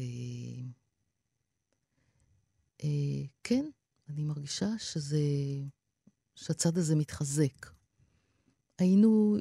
אה, 2.84 3.62
אני 4.10 4.24
מרגישה 4.24 4.70
שזה, 4.78 5.20
שהצד 6.36 6.78
הזה 6.78 6.96
מתחזק. 6.96 7.70
היינו 8.80 9.38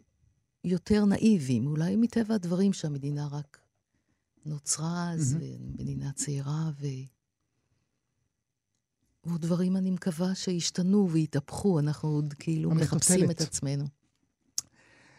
יותר 0.64 1.04
נאיבים, 1.04 1.66
אולי 1.66 1.96
מטבע 1.96 2.34
הדברים 2.34 2.72
שהמדינה 2.72 3.26
רק 3.26 3.58
נוצרה 4.46 5.12
אז, 5.12 5.36
mm-hmm. 5.36 5.82
מדינה 5.82 6.12
צעירה, 6.12 6.70
ו... 6.80 6.86
ועוד 9.24 9.42
דברים 9.42 9.76
אני 9.76 9.90
מקווה 9.90 10.34
שישתנו 10.34 11.10
ויתהפכו, 11.10 11.78
אנחנו 11.78 12.08
עוד 12.08 12.34
כאילו 12.38 12.70
המטוטלת. 12.70 12.92
מחפשים 12.92 13.30
את 13.30 13.40
עצמנו. 13.40 13.84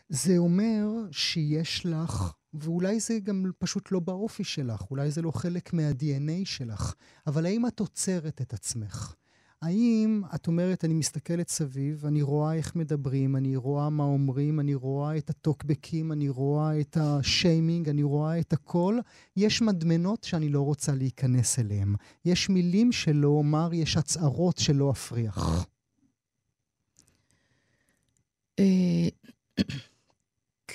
זה 0.10 0.38
אומר 0.38 0.86
שיש 1.12 1.86
לך, 1.86 2.34
ואולי 2.60 3.00
זה 3.00 3.20
גם 3.20 3.52
פשוט 3.60 3.92
לא 3.92 4.00
באופי 4.00 4.44
שלך, 4.44 4.82
אולי 4.92 5.12
זה 5.12 5.22
לא 5.22 5.32
חלק 5.32 5.74
מה-DNA 5.74 6.46
שלך, 6.46 6.94
אבל 7.28 7.46
האם 7.46 7.68
את 7.68 7.80
עוצרת 7.80 8.42
את 8.42 8.54
עצמך? 8.54 9.16
האם 9.62 10.22
את 10.36 10.48
אומרת, 10.48 10.86
אני 10.86 10.94
מסתכלת 10.94 11.50
סביב, 11.50 12.06
אני 12.06 12.22
רואה 12.22 12.54
איך 12.54 12.76
מדברים, 12.76 13.36
אני 13.36 13.56
רואה 13.56 13.90
מה 13.90 14.04
אומרים, 14.04 14.60
אני 14.60 14.76
רואה 14.76 15.18
את 15.18 15.30
הטוקבקים, 15.30 16.12
אני 16.12 16.30
רואה 16.30 16.80
את 16.80 16.98
השיימינג, 16.98 17.90
אני 17.90 18.04
רואה 18.04 18.40
את 18.40 18.54
הכל. 18.54 19.00
יש 19.36 19.62
מדמנות 19.62 20.24
שאני 20.24 20.50
לא 20.50 20.62
רוצה 20.62 20.96
להיכנס 20.96 21.60
אליהן. 21.60 21.96
יש 22.26 22.50
מילים 22.50 22.92
שלא 22.92 23.28
אומר, 23.28 23.70
יש 23.74 23.98
הצהרות 23.98 24.58
שלא 24.58 24.92
אפריח. 24.92 25.66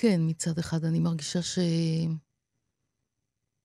כן, 0.01 0.21
מצד 0.23 0.59
אחד 0.59 0.85
אני 0.85 0.99
מרגישה 0.99 1.41
שאין 1.41 2.17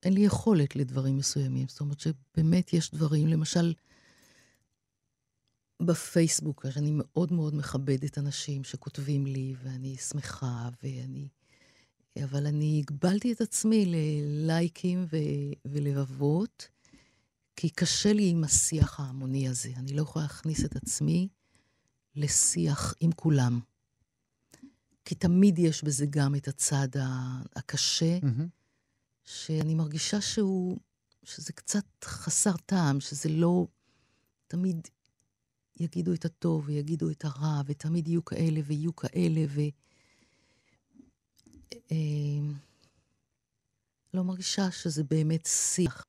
לי 0.04 0.20
יכולת 0.20 0.76
לדברים 0.76 1.16
מסוימים. 1.16 1.68
זאת 1.68 1.80
אומרת 1.80 2.00
שבאמת 2.00 2.72
יש 2.72 2.90
דברים, 2.90 3.26
למשל, 3.26 3.74
בפייסבוק, 5.82 6.66
שאני 6.70 6.90
מאוד 6.94 7.32
מאוד 7.32 7.54
מכבדת 7.54 8.18
אנשים 8.18 8.64
שכותבים 8.64 9.26
לי, 9.26 9.54
ואני 9.62 9.96
שמחה, 9.96 10.68
ואני... 10.82 11.28
אבל 12.24 12.46
אני 12.46 12.82
הגבלתי 12.84 13.32
את 13.32 13.40
עצמי 13.40 13.84
ללייקים 13.86 15.06
ו... 15.12 15.16
ולבבות, 15.64 16.68
כי 17.56 17.70
קשה 17.70 18.12
לי 18.12 18.30
עם 18.30 18.44
השיח 18.44 19.00
ההמוני 19.00 19.48
הזה. 19.48 19.72
אני 19.76 19.92
לא 19.92 20.02
יכולה 20.02 20.24
להכניס 20.24 20.64
את 20.64 20.76
עצמי 20.76 21.28
לשיח 22.16 22.94
עם 23.00 23.12
כולם. 23.12 23.60
כי 25.06 25.14
תמיד 25.14 25.58
יש 25.58 25.84
בזה 25.84 26.06
גם 26.10 26.34
את 26.34 26.48
הצד 26.48 26.88
הקשה, 27.56 28.18
mm-hmm. 28.22 28.42
שאני 29.24 29.74
מרגישה 29.74 30.20
שהוא, 30.20 30.78
שזה 31.22 31.52
קצת 31.52 31.84
חסר 32.04 32.56
טעם, 32.66 33.00
שזה 33.00 33.28
לא... 33.28 33.66
תמיד 34.48 34.88
יגידו 35.80 36.14
את 36.14 36.24
הטוב 36.24 36.64
ויגידו 36.66 37.10
את 37.10 37.24
הרע, 37.24 37.62
ותמיד 37.66 38.08
יהיו 38.08 38.24
כאלה 38.24 38.60
ויהיו 38.66 38.96
כאלה, 38.96 39.40
ו... 39.48 39.60
אה, 41.92 41.96
לא 44.14 44.24
מרגישה 44.24 44.70
שזה 44.70 45.04
באמת 45.04 45.46
שיח. 45.46 46.04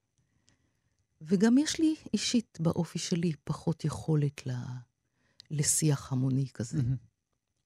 וגם 1.21 1.57
יש 1.57 1.79
לי 1.79 1.95
אישית 2.13 2.57
באופי 2.61 2.99
שלי 2.99 3.31
פחות 3.43 3.85
יכולת 3.85 4.47
ל... 4.47 4.51
לשיח 5.51 6.11
המוני 6.11 6.47
כזה. 6.53 6.77
Mm-hmm. 6.77 7.16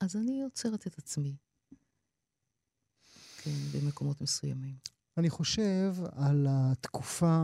אז 0.02 0.16
אני 0.16 0.42
עוצרת 0.42 0.88
את 0.88 0.98
עצמי. 0.98 1.36
כן, 3.38 3.52
במקומות 3.74 4.22
מסוימים. 4.22 4.76
אני 5.18 5.30
חושב 5.30 5.96
על 6.12 6.48
התקופה, 6.50 7.42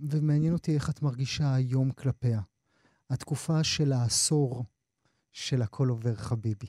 ומעניין 0.00 0.52
אותי 0.52 0.74
איך 0.74 0.90
את 0.90 1.02
מרגישה 1.02 1.54
היום 1.54 1.90
כלפיה. 1.90 2.40
התקופה 3.10 3.64
של 3.64 3.92
העשור 3.92 4.64
של 5.32 5.62
הכל 5.62 5.88
עובר 5.88 6.14
חביבי. 6.14 6.66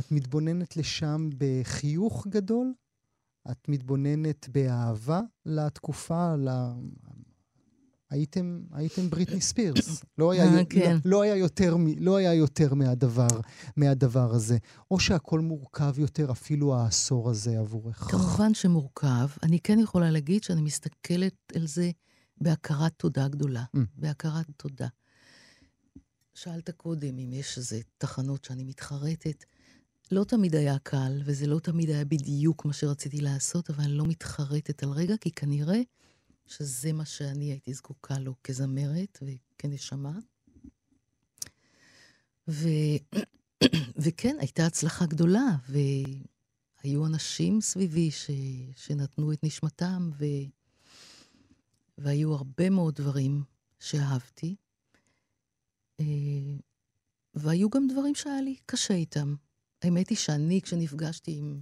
את 0.00 0.12
מתבוננת 0.12 0.76
לשם 0.76 1.28
בחיוך 1.38 2.26
גדול? 2.26 2.74
את 3.50 3.68
מתבוננת 3.68 4.48
באהבה 4.48 5.20
לתקופה. 5.46 6.34
הייתם, 8.10 8.62
הייתם 8.72 9.10
בריטני 9.10 9.40
ספירס. 9.40 10.02
לא 10.18 10.30
היה, 10.30 10.44
אה, 10.44 10.64
כן. 10.64 10.96
לא, 11.04 11.10
לא, 11.10 11.22
היה 11.22 11.36
יותר, 11.36 11.76
לא 11.98 12.16
היה 12.16 12.34
יותר 12.34 12.74
מהדבר, 12.74 13.40
מהדבר 13.76 14.34
הזה. 14.34 14.58
או 14.90 15.00
שהכל 15.00 15.40
מורכב 15.40 15.98
יותר, 15.98 16.30
אפילו 16.30 16.74
העשור 16.74 17.30
הזה 17.30 17.58
עבורך. 17.58 17.96
כמובן 17.96 18.54
שמורכב. 18.54 19.28
אני 19.42 19.60
כן 19.60 19.78
יכולה 19.78 20.10
להגיד 20.10 20.42
שאני 20.42 20.62
מסתכלת 20.62 21.34
על 21.54 21.66
זה 21.66 21.90
בהכרת 22.40 22.92
תודה 22.96 23.28
גדולה. 23.28 23.64
Mm. 23.76 23.80
בהכרת 23.96 24.46
תודה. 24.56 24.88
שאלת 26.34 26.70
קודם 26.70 27.18
אם 27.18 27.32
יש 27.32 27.58
איזה 27.58 27.80
תחנות 27.98 28.44
שאני 28.44 28.64
מתחרטת. 28.64 29.44
לא 30.12 30.24
תמיד 30.24 30.54
היה 30.54 30.78
קל, 30.78 31.22
וזה 31.24 31.46
לא 31.46 31.58
תמיד 31.58 31.90
היה 31.90 32.04
בדיוק 32.04 32.64
מה 32.64 32.72
שרציתי 32.72 33.20
לעשות, 33.20 33.70
אבל 33.70 33.84
אני 33.84 33.92
לא 33.92 34.06
מתחרטת 34.06 34.82
על 34.82 34.90
רגע, 34.90 35.14
כי 35.20 35.30
כנראה 35.30 35.80
שזה 36.50 36.92
מה 36.92 37.04
שאני 37.04 37.44
הייתי 37.44 37.74
זקוקה 37.74 38.18
לו 38.18 38.34
כזמרת 38.44 39.18
וכנשמה. 39.22 40.18
ו... 42.48 42.68
וכן, 44.02 44.36
הייתה 44.40 44.66
הצלחה 44.66 45.06
גדולה, 45.06 45.56
והיו 45.68 47.06
אנשים 47.06 47.60
סביבי 47.60 48.10
ש... 48.10 48.30
שנתנו 48.76 49.32
את 49.32 49.44
נשמתם, 49.44 50.10
ו... 50.18 50.24
והיו 51.98 52.34
הרבה 52.34 52.70
מאוד 52.70 52.94
דברים 52.94 53.42
שאהבתי. 53.80 54.56
אה, 56.00 56.04
והיו 57.34 57.70
גם 57.70 57.86
דברים 57.88 58.14
שהיה 58.14 58.40
לי 58.40 58.56
קשה 58.66 58.94
איתם. 58.94 59.34
האמת 59.82 60.08
היא 60.08 60.18
שאני, 60.18 60.60
כשנפגשתי 60.62 61.32
עם 61.38 61.60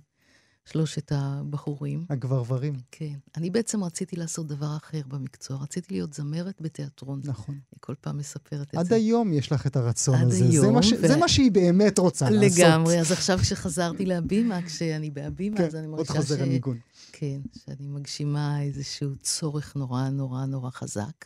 שלושת 0.73 1.13
הבחורים... 1.15 2.05
הגברברים. 2.11 2.75
כן. 2.91 3.15
אני 3.37 3.51
בעצם 3.51 3.85
רציתי 3.85 4.17
לעשות 4.17 4.47
דבר 4.47 4.77
אחר 4.77 5.01
במקצוע. 5.09 5.57
רציתי 5.57 5.95
להיות 5.95 6.15
זמרת 6.15 6.61
בתיאטרון. 6.61 7.21
נכון. 7.25 7.55
אני 7.55 7.79
כל 7.81 7.95
פעם 8.01 8.19
מספרת 8.19 8.69
את 8.69 8.75
עד 8.75 8.87
זה. 8.87 8.95
עד 8.95 9.01
היום 9.01 9.33
יש 9.33 9.53
לך 9.53 9.67
את 9.67 9.77
הרצון 9.77 10.15
עד 10.15 10.27
הזה. 10.27 10.45
היום. 10.45 10.67
זה 10.67 10.71
מה, 10.71 10.83
ש... 10.83 10.93
ו... 10.93 11.09
זה 11.09 11.17
מה 11.17 11.29
שהיא 11.29 11.53
באמת 11.53 11.99
רוצה 11.99 12.31
לגמרי. 12.31 12.49
לעשות. 12.49 12.65
לגמרי. 12.65 13.01
אז 13.01 13.13
עכשיו 13.13 13.39
כשחזרתי 13.39 14.07
להבימה, 14.07 14.63
כשאני 14.63 15.11
בהבימה, 15.11 15.57
כן, 15.57 15.65
אז 15.65 15.77
אני 15.77 15.87
מרגישה 15.87 16.13
ש... 16.13 16.17
עוד 16.17 16.25
חוזר 16.27 16.43
הניגון. 16.43 16.79
כן, 17.13 17.41
שאני 17.65 17.89
מגשימה 17.89 18.63
איזשהו 18.63 19.17
צורך 19.17 19.77
נורא 19.77 20.09
נורא 20.09 20.47
נורא 20.47 20.71
חזק. 20.71 21.25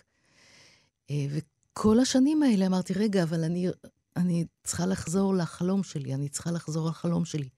אה, 1.11 1.27
כל 1.73 2.01
השנים 2.01 2.43
האלה 2.43 2.67
אמרתי, 2.67 2.93
רגע, 2.93 3.23
אבל 3.23 3.45
אני, 3.45 3.69
אני 4.17 4.45
צריכה 4.65 4.87
לחזור 4.87 5.35
לחלום 5.35 5.83
שלי, 5.83 6.15
אני 6.15 6.29
צריכה 6.29 6.51
לחזור 6.51 6.89
לחלום 6.89 7.25
שלי. 7.25 7.49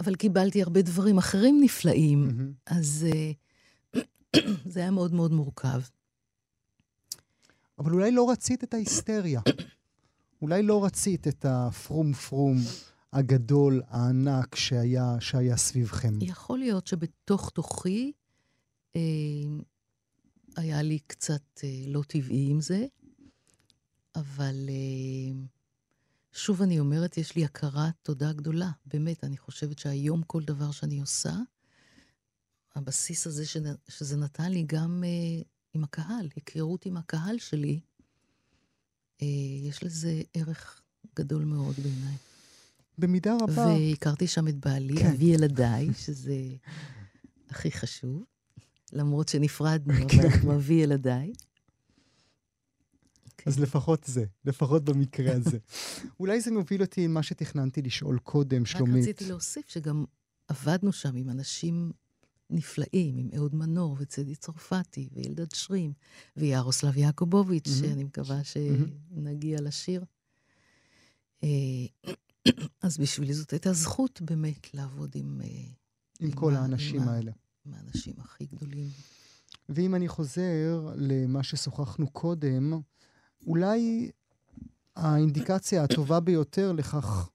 אבל 0.00 0.14
קיבלתי 0.14 0.62
הרבה 0.62 0.82
דברים 0.82 1.18
אחרים 1.18 1.60
נפלאים, 1.62 2.28
mm-hmm. 2.28 2.74
אז 2.74 3.06
uh, 3.10 4.00
זה 4.72 4.80
היה 4.80 4.90
מאוד 4.90 5.14
מאוד 5.14 5.32
מורכב. 5.32 5.80
אבל 7.78 7.92
אולי 7.92 8.10
לא 8.10 8.30
רצית 8.30 8.64
את 8.64 8.74
ההיסטריה. 8.74 9.40
אולי 10.42 10.62
לא 10.62 10.84
רצית 10.84 11.28
את 11.28 11.44
הפרום 11.48 12.12
פרום 12.12 12.56
הגדול, 13.12 13.82
הענק 13.88 14.54
שהיה, 14.54 15.16
שהיה 15.20 15.56
סביבכם. 15.56 16.14
יכול 16.20 16.58
להיות 16.58 16.86
שבתוך 16.86 17.50
תוכי 17.50 18.12
אה, 18.96 19.00
היה 20.56 20.82
לי 20.82 20.98
קצת 21.06 21.60
אה, 21.64 21.84
לא 21.86 22.02
טבעי 22.06 22.50
עם 22.50 22.60
זה. 22.60 22.86
אבל 24.16 24.68
אה, 24.68 25.42
שוב 26.32 26.62
אני 26.62 26.80
אומרת, 26.80 27.18
יש 27.18 27.36
לי 27.36 27.44
הכרת 27.44 27.94
תודה 28.02 28.32
גדולה. 28.32 28.70
באמת, 28.86 29.24
אני 29.24 29.36
חושבת 29.36 29.78
שהיום 29.78 30.22
כל 30.22 30.42
דבר 30.44 30.70
שאני 30.70 31.00
עושה, 31.00 31.34
הבסיס 32.74 33.26
הזה 33.26 33.44
שזה 33.88 34.16
נתן 34.16 34.52
לי 34.52 34.64
גם 34.66 35.04
uh, 35.04 35.44
עם 35.74 35.84
הקהל, 35.84 36.28
היכרות 36.36 36.86
עם 36.86 36.96
הקהל 36.96 37.38
שלי, 37.38 37.80
uh, 39.18 39.24
יש 39.68 39.84
לזה 39.84 40.22
ערך 40.34 40.82
גדול 41.16 41.44
מאוד 41.44 41.74
בעיניי. 41.76 42.16
במידה 42.98 43.36
רבה. 43.42 43.66
והכרתי 43.66 44.26
שם 44.26 44.48
את 44.48 44.54
בעלי, 44.54 44.96
כן. 44.96 45.06
אבי 45.06 45.24
ילדיי, 45.24 45.88
שזה 45.94 46.36
הכי 47.50 47.70
חשוב, 47.70 48.24
למרות 48.92 49.28
שנפרדנו, 49.28 49.94
אבל 49.94 50.28
הוא 50.42 50.54
אבי 50.54 50.74
ילדיי. 50.74 51.32
אז 53.46 53.60
לפחות 53.60 54.04
זה, 54.04 54.24
לפחות 54.44 54.84
במקרה 54.84 55.32
הזה. 55.32 55.58
אולי 56.20 56.40
זה 56.40 56.50
מוביל 56.50 56.82
אותי 56.82 57.04
עם 57.04 57.14
מה 57.14 57.22
שתכננתי 57.22 57.82
לשאול 57.82 58.18
קודם, 58.18 58.66
שלומית. 58.66 58.94
רק 58.94 59.00
רציתי 59.00 59.24
להוסיף 59.24 59.68
שגם 59.68 60.04
עבדנו 60.48 60.92
שם 60.92 61.16
עם 61.16 61.30
אנשים 61.30 61.92
נפלאים, 62.50 63.16
עם 63.16 63.28
אהוד 63.36 63.54
מנור 63.54 63.96
וצדי 63.98 64.36
צרפתי 64.36 65.08
ואלדד 65.12 65.54
שרים 65.54 65.92
ויארוסלב 66.36 66.96
יעקובוביץ'. 66.96 67.68
שאני 67.80 68.04
מקווה 68.04 68.40
שנגיע 68.44 69.60
לשיר. 69.60 70.04
אה, 71.44 71.48
אז 72.82 72.98
בשבילי 72.98 73.34
זאת 73.34 73.50
הייתה 73.50 73.72
זכות 73.72 74.20
באמת 74.20 74.74
לעבוד 74.74 75.12
עם, 75.14 75.40
אה, 75.44 75.48
עם 76.20 76.30
כל 76.30 76.54
האנשים 76.54 77.00
האלה. 77.02 77.32
עם 77.66 77.74
האנשים 77.74 78.14
הכי 78.18 78.46
גדולים. 78.46 78.88
ואם 79.68 79.94
אני 79.94 80.08
חוזר 80.08 80.92
למה 80.96 81.42
ששוחחנו 81.42 82.10
קודם, 82.10 82.80
אולי 83.46 84.10
האינדיקציה 84.96 85.84
הטובה 85.84 86.20
ביותר 86.20 86.72
לכך 86.72 87.28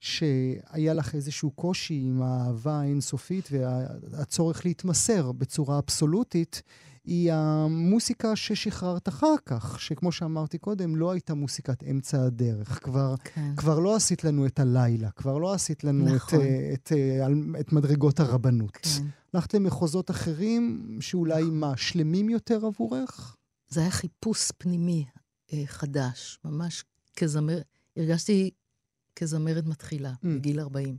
שהיה 0.00 0.94
לך 0.94 1.14
איזשהו 1.14 1.50
קושי 1.50 2.02
עם 2.06 2.22
האהבה 2.22 2.80
האינסופית 2.80 3.48
והצורך 3.52 4.66
להתמסר 4.66 5.32
בצורה 5.32 5.78
אבסולוטית, 5.78 6.62
היא 7.04 7.32
המוסיקה 7.32 8.36
ששחררת 8.36 9.08
אחר 9.08 9.34
כך, 9.46 9.80
שכמו 9.80 10.12
שאמרתי 10.12 10.58
קודם, 10.58 10.96
לא 10.96 11.10
הייתה 11.10 11.34
מוסיקת 11.34 11.82
אמצע 11.90 12.22
הדרך. 12.22 12.78
כבר, 12.84 13.14
כן. 13.24 13.56
כבר 13.56 13.78
לא 13.78 13.96
עשית 13.96 14.24
לנו 14.24 14.46
את 14.46 14.60
הלילה, 14.60 15.10
כבר 15.10 15.38
לא 15.38 15.52
עשית 15.54 15.84
לנו 15.84 16.04
נכון. 16.14 16.38
את, 16.40 16.44
אה, 16.44 16.70
את, 16.74 16.92
אה, 16.96 17.26
על- 17.26 17.54
את 17.60 17.72
מדרגות 17.72 18.20
הרבנות. 18.20 18.76
כן. 18.82 19.04
הלכת 19.34 19.54
למחוזות 19.54 20.10
אחרים, 20.10 20.86
שאולי 21.00 21.42
נכון. 21.42 21.58
מה, 21.58 21.76
שלמים 21.76 22.28
יותר 22.28 22.66
עבורך? 22.66 23.36
זה 23.68 23.80
היה 23.80 23.90
חיפוש 23.90 24.50
פנימי 24.58 25.04
חדש, 25.66 26.38
ממש 26.44 26.84
כזמר, 27.16 27.58
הרגשתי 27.96 28.50
כזמרת 29.16 29.66
מתחילה, 29.66 30.12
Mm. 30.12 30.26
בגיל 30.26 30.60
40 30.60 30.98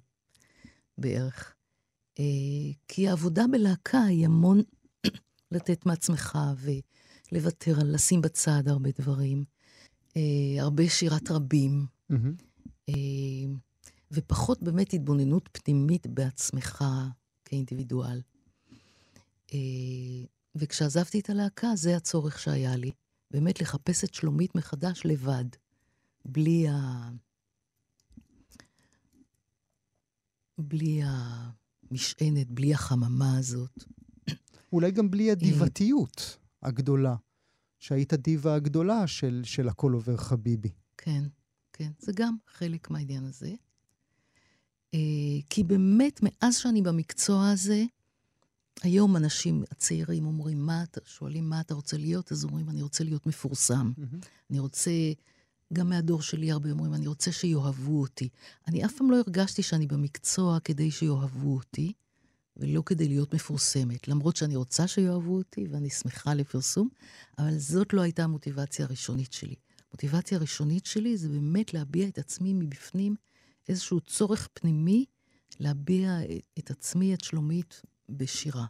בערך. 0.98 1.54
אה, 2.20 2.24
כי 2.88 3.08
העבודה 3.10 3.44
בלהקה 3.52 4.04
היא 4.04 4.26
המון 4.26 4.62
לתת 5.52 5.86
מעצמך 5.86 6.40
ולוותר 7.32 7.80
על 7.82 7.94
לשים 7.96 8.22
בצד 8.22 8.64
הרבה 8.68 8.90
דברים. 9.00 9.44
אה, 10.18 10.22
הרבה 10.62 10.90
שירת 10.90 11.32
רבים. 11.32 11.86
אה, 12.90 12.94
ופחות 14.12 14.64
באמת 14.64 14.94
התבוננות 14.94 15.50
פנימית 15.52 16.08
בעצמך 16.08 16.84
כאינדיבידואל. 17.46 18.22
אה, 19.54 19.58
וכשעזבתי 20.56 21.20
את 21.20 21.30
הלהקה, 21.30 21.76
זה 21.76 21.98
הצורך 21.98 22.40
שהיה 22.40 22.76
לי. 22.76 22.92
באמת 23.32 23.62
לחפש 23.62 24.04
את 24.04 24.13
שלומית 24.13 24.56
מחדש 24.56 25.02
לבד, 25.06 25.46
בלי 26.26 26.67
ה... 26.70 27.10
בלי 30.58 31.02
המשענת, 31.04 32.52
בלי 32.52 32.74
החממה 32.74 33.38
הזאת. 33.38 33.84
אולי 34.74 34.91
גם 34.91 35.12
בלי 35.12 35.32
הדיבתיות 35.32 36.38
הגדולה, 36.62 37.15
שהיית 37.80 38.13
הדיבה 38.13 38.56
הגדולה 38.56 39.08
של, 39.08 39.41
של 39.44 39.67
הכל 39.67 39.94
עובר 39.94 40.17
חביבי. 40.17 40.72
כן, 40.98 41.24
כן, 41.74 41.91
זה 42.00 42.12
גם 42.15 42.36
חלק 42.48 42.89
מהעניין 42.89 43.24
הזה. 43.26 43.54
אה, 44.94 45.00
כי 45.50 45.63
באמת, 45.63 46.20
מאז 46.24 46.58
שאני 46.58 46.82
במקצוע 46.82 47.50
הזה, 47.50 47.84
היום 48.84 49.18
אנשים 49.18 49.64
הצעירים 49.72 50.26
אומרים, 50.26 50.66
מה 50.66 50.84
אתה, 50.84 51.02
שואלים 51.06 51.50
מה 51.50 51.62
אתה 51.62 51.74
רוצה 51.74 51.98
להיות, 51.98 52.32
אז 52.32 52.44
אומרים, 52.44 52.70
אני 52.70 52.82
רוצה 52.82 53.04
להיות 53.04 53.28
מפורסם. 53.28 53.92
אני 54.50 54.60
רוצה, 54.60 54.92
גם 55.74 55.90
מהדור 55.90 56.22
שלי 56.22 56.52
הרבה 56.52 56.72
אומרים, 56.72 56.94
אני 56.94 57.08
רוצה 57.08 57.32
שיאהבו 57.32 58.02
אותי. 58.02 58.30
אני 58.68 58.86
אף 58.86 58.94
פעם 58.98 59.12
לא 59.12 59.18
הרגשתי 59.18 59.64
שאני 59.64 59.88
במקצוע 59.88 60.60
כדי 60.60 60.92
שיאהבו 60.92 61.56
אותי, 61.56 61.94
ולא 62.58 62.84
כדי 62.86 63.08
להיות 63.08 63.34
מפורסמת. 63.34 64.08
למרות 64.08 64.36
שאני 64.36 64.56
רוצה 64.56 64.88
שיאהבו 64.88 65.38
אותי, 65.38 65.68
ואני 65.72 65.90
שמחה 65.90 66.34
לפרסום, 66.34 66.90
אבל 67.38 67.58
זאת 67.58 67.94
לא 67.94 68.02
הייתה 68.02 68.24
המוטיבציה 68.24 68.86
הראשונית 68.86 69.34
שלי. 69.34 69.56
המוטיבציה 69.90 70.38
הראשונית 70.38 70.86
שלי 70.86 71.18
זה 71.18 71.30
באמת 71.30 71.74
להביע 71.74 72.08
את 72.08 72.18
עצמי 72.18 72.54
מבפנים, 72.54 73.16
איזשהו 73.70 74.02
צורך 74.02 74.48
פנימי 74.54 75.06
להביע 75.60 76.20
את 76.60 76.72
עצמי, 76.72 77.14
את 77.14 77.24
שלומית, 77.24 77.82
בשירה. 78.10 78.66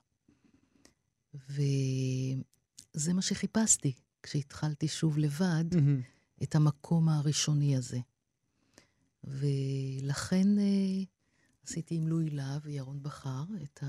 וזה 1.33 3.13
מה 3.13 3.21
שחיפשתי 3.21 3.93
כשהתחלתי 4.23 4.87
שוב 4.87 5.17
לבד, 5.17 5.65
מהמם. 5.75 6.01
את 6.43 6.55
המקום 6.55 7.09
הראשוני 7.09 7.77
הזה. 7.77 7.99
ולכן 9.23 10.59
אה, 10.59 11.03
עשיתי 11.67 11.95
עם 11.95 12.07
לואי 12.07 12.29
להב 12.29 12.61
וירון 12.63 13.03
בכר 13.03 13.43
את 13.63 13.83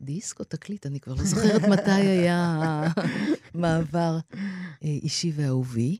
הדיסק 0.00 0.40
או 0.40 0.44
תקליט, 0.44 0.86
אני 0.86 1.00
כבר 1.00 1.14
לא 1.14 1.24
זוכרת 1.24 1.62
מתי 1.72 1.90
היה 1.90 2.58
המעבר 3.54 4.18
אה, 4.84 4.88
אישי 4.88 5.32
ואהובי, 5.34 5.98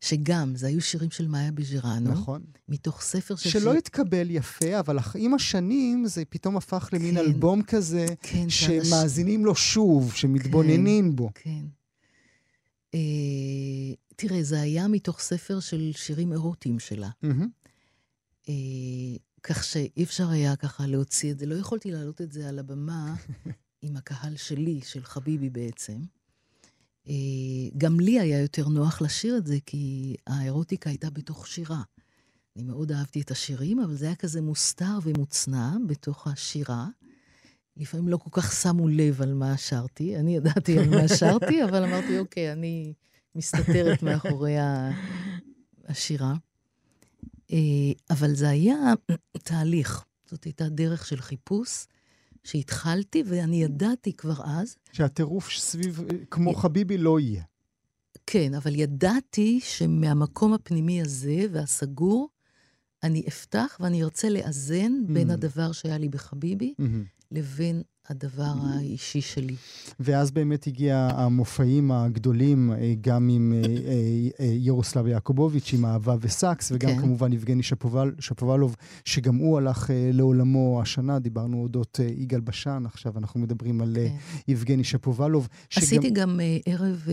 שגם, 0.00 0.56
זה 0.56 0.66
היו 0.66 0.80
שירים 0.80 1.10
של 1.10 1.28
מאיה 1.28 1.52
בז'רנו, 1.52 2.10
נכון. 2.10 2.42
מתוך 2.68 3.02
ספר 3.02 3.36
של... 3.36 3.50
שלא 3.50 3.60
שיר- 3.60 3.70
התקבל 3.72 4.30
יפה, 4.30 4.80
אבל 4.80 4.98
עם 5.18 5.34
השנים 5.34 6.06
זה 6.06 6.24
פתאום 6.24 6.56
הפך 6.56 6.88
למין 6.92 7.14
כן. 7.14 7.20
אלבום 7.20 7.62
כזה, 7.62 8.06
כן, 8.22 8.50
שמאזינים 8.50 9.44
לו 9.44 9.54
שוב, 9.54 10.12
שמתבוננים 10.14 11.16
בו. 11.16 11.30
כן. 11.34 11.64
אה, 12.94 12.98
תראה, 14.16 14.42
זה 14.42 14.60
היה 14.60 14.88
מתוך 14.88 15.20
ספר 15.20 15.60
של 15.60 15.90
שירים 15.94 16.32
אירוטיים 16.32 16.78
שלה. 16.78 17.10
אה, 18.48 18.54
כך 19.42 19.64
שאי 19.64 20.02
אפשר 20.04 20.30
היה 20.30 20.56
ככה 20.56 20.86
להוציא 20.86 21.32
את 21.32 21.38
זה. 21.38 21.46
לא 21.46 21.54
יכולתי 21.54 21.90
להעלות 21.90 22.20
את 22.20 22.32
זה 22.32 22.48
על 22.48 22.58
הבמה 22.58 23.14
עם 23.82 23.96
הקהל 23.96 24.36
שלי, 24.36 24.80
של 24.84 25.04
חביבי 25.04 25.50
בעצם. 25.50 25.96
אה, 27.08 27.14
גם 27.78 28.00
לי 28.00 28.20
היה 28.20 28.40
יותר 28.40 28.68
נוח 28.68 29.02
לשיר 29.02 29.36
את 29.36 29.46
זה, 29.46 29.58
כי 29.66 30.14
האירוטיקה 30.26 30.90
הייתה 30.90 31.10
בתוך 31.10 31.46
שירה. 31.46 31.82
אני 32.56 32.64
מאוד 32.64 32.92
אהבתי 32.92 33.20
את 33.20 33.30
השירים, 33.30 33.80
אבל 33.80 33.94
זה 33.94 34.06
היה 34.06 34.14
כזה 34.14 34.40
מוסתר 34.40 34.98
ומוצנע 35.02 35.70
בתוך 35.86 36.26
השירה. 36.26 36.86
לפעמים 37.76 38.08
לא 38.08 38.16
כל 38.16 38.30
כך 38.32 38.52
שמו 38.52 38.88
לב 38.88 39.22
על 39.22 39.34
מה 39.34 39.56
שרתי. 39.56 40.16
אני 40.16 40.36
ידעתי 40.36 40.78
על 40.78 40.88
מה 40.88 41.08
שרתי, 41.08 41.62
אבל 41.64 41.84
אמרתי, 41.84 42.18
אוקיי, 42.18 42.52
אני 42.52 42.92
מסתתרת 43.34 44.02
מאחורי 44.02 44.54
השירה. 45.88 46.34
אה, 47.52 47.56
אבל 48.10 48.34
זה 48.34 48.48
היה 48.48 48.92
תהליך. 49.32 50.04
זאת 50.30 50.44
הייתה 50.44 50.68
דרך 50.68 51.06
של 51.06 51.20
חיפוש 51.20 51.86
שהתחלתי, 52.46 53.22
ואני 53.26 53.62
ידעתי 53.62 54.12
כבר 54.12 54.44
אז, 54.44 54.76
שהטירוף 54.92 55.50
סביב, 55.50 56.00
אה, 56.00 56.16
כמו 56.30 56.54
חביבי, 56.54 56.98
לא 56.98 57.20
יהיה. 57.20 57.42
כן, 58.26 58.54
אבל 58.54 58.74
ידעתי 58.74 59.60
שמהמקום 59.62 60.52
הפנימי 60.54 61.02
הזה 61.02 61.46
והסגור, 61.52 62.28
אני 63.02 63.24
אפתח 63.28 63.76
ואני 63.80 64.02
ארצה 64.02 64.28
לאזן 64.28 64.92
בין 65.06 65.30
Mm. 65.30 65.32
הדבר 65.32 65.72
שהיה 65.72 65.98
לי 65.98 66.08
בחביבי 66.08 66.74
מהמם. 66.78 67.04
לבין 67.30 67.82
הדבר 68.08 68.52
האישי 68.64 69.20
שלי. 69.20 69.56
ואז 70.00 70.30
באמת 70.30 70.66
הגיע 70.66 71.08
המופעים 71.12 71.90
הגדולים, 71.92 72.72
אה, 72.72 72.94
גם 73.00 73.28
עם 73.28 73.52
אה, 73.52 73.62
אה, 74.40 74.44
ירוסלב 74.44 75.06
יעקובוביץ', 75.06 75.70
עם 75.74 75.84
אהבה 75.84 76.16
וסאקס, 76.20 76.72
וגם 76.72 76.90
כן. 76.90 77.00
כמובן 77.00 77.32
יבגני 77.32 77.62
שפובל, 77.62 78.14
שפובלוב, 78.20 78.76
שגם 79.04 79.36
הוא 79.36 79.58
הלך 79.58 79.90
לעולמו 80.12 80.78
השנה. 80.82 81.18
דיברנו 81.18 81.62
אודות 81.62 82.00
יגאל 82.16 82.40
בשן, 82.40 82.82
עכשיו 82.86 83.18
אנחנו 83.18 83.40
מדברים 83.40 83.80
על 83.80 83.94
כן. 83.94 84.16
יבגני 84.48 84.84
שפובלוב. 84.84 85.48
שגם- 85.70 85.82
עשיתי 85.84 86.10
גם 86.10 86.40
ערב, 86.66 87.08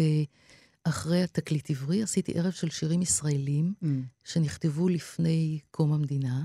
אחרי 0.84 1.24
התקליט 1.24 1.70
עברי, 1.70 2.04
עשיתי 2.04 2.32
ערב 2.40 2.52
של 2.52 2.70
שירים 2.70 3.02
ישראלים 3.02 3.74
Mm, 3.84 3.88
שנכתבו 4.24 4.90
לפני 4.90 5.60
קום 5.72 5.94
המדינה, 5.94 6.44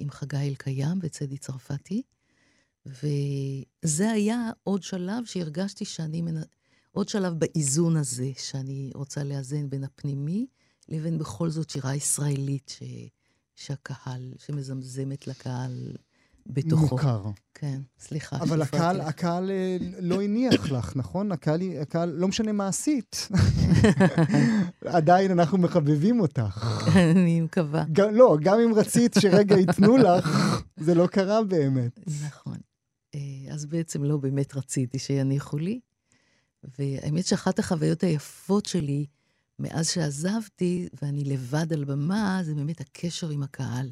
עם 0.00 0.10
חגי 0.10 0.36
אלקיים 0.36 0.98
וצדי 1.02 1.38
צרפתי, 1.38 2.02
וזה 2.86 4.10
היה 4.10 4.50
עוד 4.64 4.82
שלב 4.82 5.24
שהרגשתי 5.24 5.84
שאני, 5.84 6.22
מנ... 6.22 6.42
עוד 6.92 7.08
שלב 7.08 7.32
באיזון 7.32 7.96
הזה, 7.96 8.30
שאני 8.38 8.90
רוצה 8.94 9.24
לאזן 9.24 9.70
בין 9.70 9.84
הפנימי 9.84 10.46
לבין 10.88 11.18
בכל 11.18 11.50
זאת 11.50 11.70
שירה 11.70 11.94
ישראלית 11.94 12.68
ש... 12.78 12.82
שהקהל, 13.54 14.32
שמזמזמת 14.38 15.26
לקהל 15.26 15.92
בתוכו. 16.46 16.82
מוכר. 16.82 17.22
כן, 17.54 17.80
סליחה. 17.98 18.36
אבל 18.36 18.62
הקהל. 18.62 19.00
הקהל 19.00 19.50
אה, 19.50 19.76
לא 20.00 20.22
הניח 20.22 20.70
לך, 20.70 20.96
נכון? 20.96 21.32
הקהל, 21.32 21.60
הקהל, 21.82 22.08
לא 22.08 22.28
משנה 22.28 22.52
מה 22.52 22.68
עשית, 22.68 23.28
עדיין 24.84 25.30
אנחנו 25.30 25.58
מחבבים 25.58 26.20
אותך. 26.20 26.88
אני 26.94 27.40
מקווה. 27.40 27.84
גם, 27.92 28.14
לא, 28.14 28.36
גם 28.42 28.60
אם 28.60 28.74
רצית 28.74 29.14
שרגע 29.20 29.56
ייתנו 29.56 29.96
לך, 29.96 30.60
זה 30.76 30.94
לא 30.94 31.06
קרה 31.06 31.44
באמת. 31.44 32.00
נכון. 32.26 32.56
אה, 33.16 33.54
אז 33.54 33.66
בעצם 33.66 34.04
לא 34.04 34.16
באמת 34.16 34.56
רציתי 34.56 34.98
שיניחו 34.98 35.58
לי. 35.58 35.80
והאמת 36.78 37.26
שאחת 37.26 37.58
החוויות 37.58 38.02
היפות 38.02 38.66
שלי 38.66 39.06
מאז 39.58 39.90
שעזבתי, 39.90 40.88
ואני 41.02 41.24
לבד 41.24 41.72
על 41.72 41.84
במה, 41.84 42.40
זה 42.42 42.54
באמת 42.54 42.80
הקשר 42.80 43.28
עם 43.28 43.42
הקהל. 43.42 43.90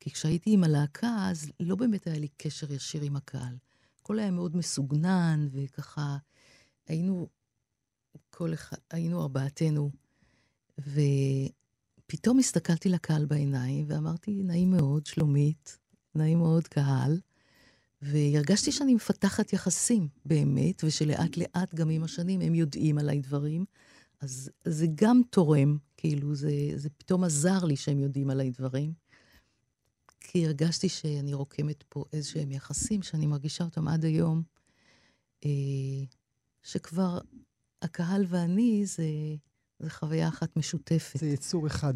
כי 0.00 0.10
כשהייתי 0.10 0.52
עם 0.52 0.64
הלהקה, 0.64 1.28
אז 1.30 1.50
לא 1.60 1.76
באמת 1.76 2.06
היה 2.06 2.18
לי 2.18 2.28
קשר 2.36 2.72
ישיר 2.72 3.02
עם 3.02 3.16
הקהל. 3.16 3.56
הכל 4.00 4.18
היה 4.18 4.30
מאוד 4.30 4.56
מסוגנן, 4.56 5.48
וככה 5.52 6.16
היינו, 6.86 7.28
כל 8.30 8.54
אחד, 8.54 8.76
היינו 8.90 9.22
ארבעתנו, 9.22 9.90
ופתאום 10.78 12.38
הסתכלתי 12.38 12.88
לקהל 12.88 13.24
בעיניים 13.24 13.84
ואמרתי, 13.88 14.42
נעים 14.42 14.70
מאוד, 14.70 15.06
שלומית, 15.06 15.78
נעים 16.14 16.38
מאוד, 16.38 16.68
קהל. 16.68 17.20
והרגשתי 18.02 18.72
שאני 18.72 18.94
מפתחת 18.94 19.52
יחסים, 19.52 20.08
באמת, 20.24 20.84
ושלאט 20.84 21.36
לאט, 21.36 21.74
גם 21.74 21.90
עם 21.90 22.04
השנים, 22.04 22.40
הם 22.40 22.54
יודעים 22.54 22.98
עליי 22.98 23.20
דברים. 23.20 23.64
אז 24.20 24.50
זה 24.64 24.86
גם 24.94 25.20
תורם, 25.30 25.78
כאילו, 25.96 26.34
זה, 26.34 26.50
זה 26.74 26.90
פתאום 26.90 27.24
עזר 27.24 27.64
לי 27.64 27.76
שהם 27.76 27.98
יודעים 27.98 28.30
עליי 28.30 28.50
דברים. 28.50 28.92
כי 30.20 30.46
הרגשתי 30.46 30.88
שאני 30.88 31.34
רוקמת 31.34 31.84
פה 31.88 32.04
איזשהם 32.12 32.52
יחסים 32.52 33.02
שאני 33.02 33.26
מרגישה 33.26 33.64
אותם 33.64 33.88
עד 33.88 34.04
היום, 34.04 34.42
אה, 35.44 35.50
שכבר 36.62 37.18
הקהל 37.82 38.24
ואני 38.28 38.86
זה, 38.86 39.04
זה 39.80 39.90
חוויה 39.90 40.28
אחת 40.28 40.56
משותפת. 40.56 41.18
זה 41.18 41.26
יצור 41.26 41.66
אחד. 41.66 41.94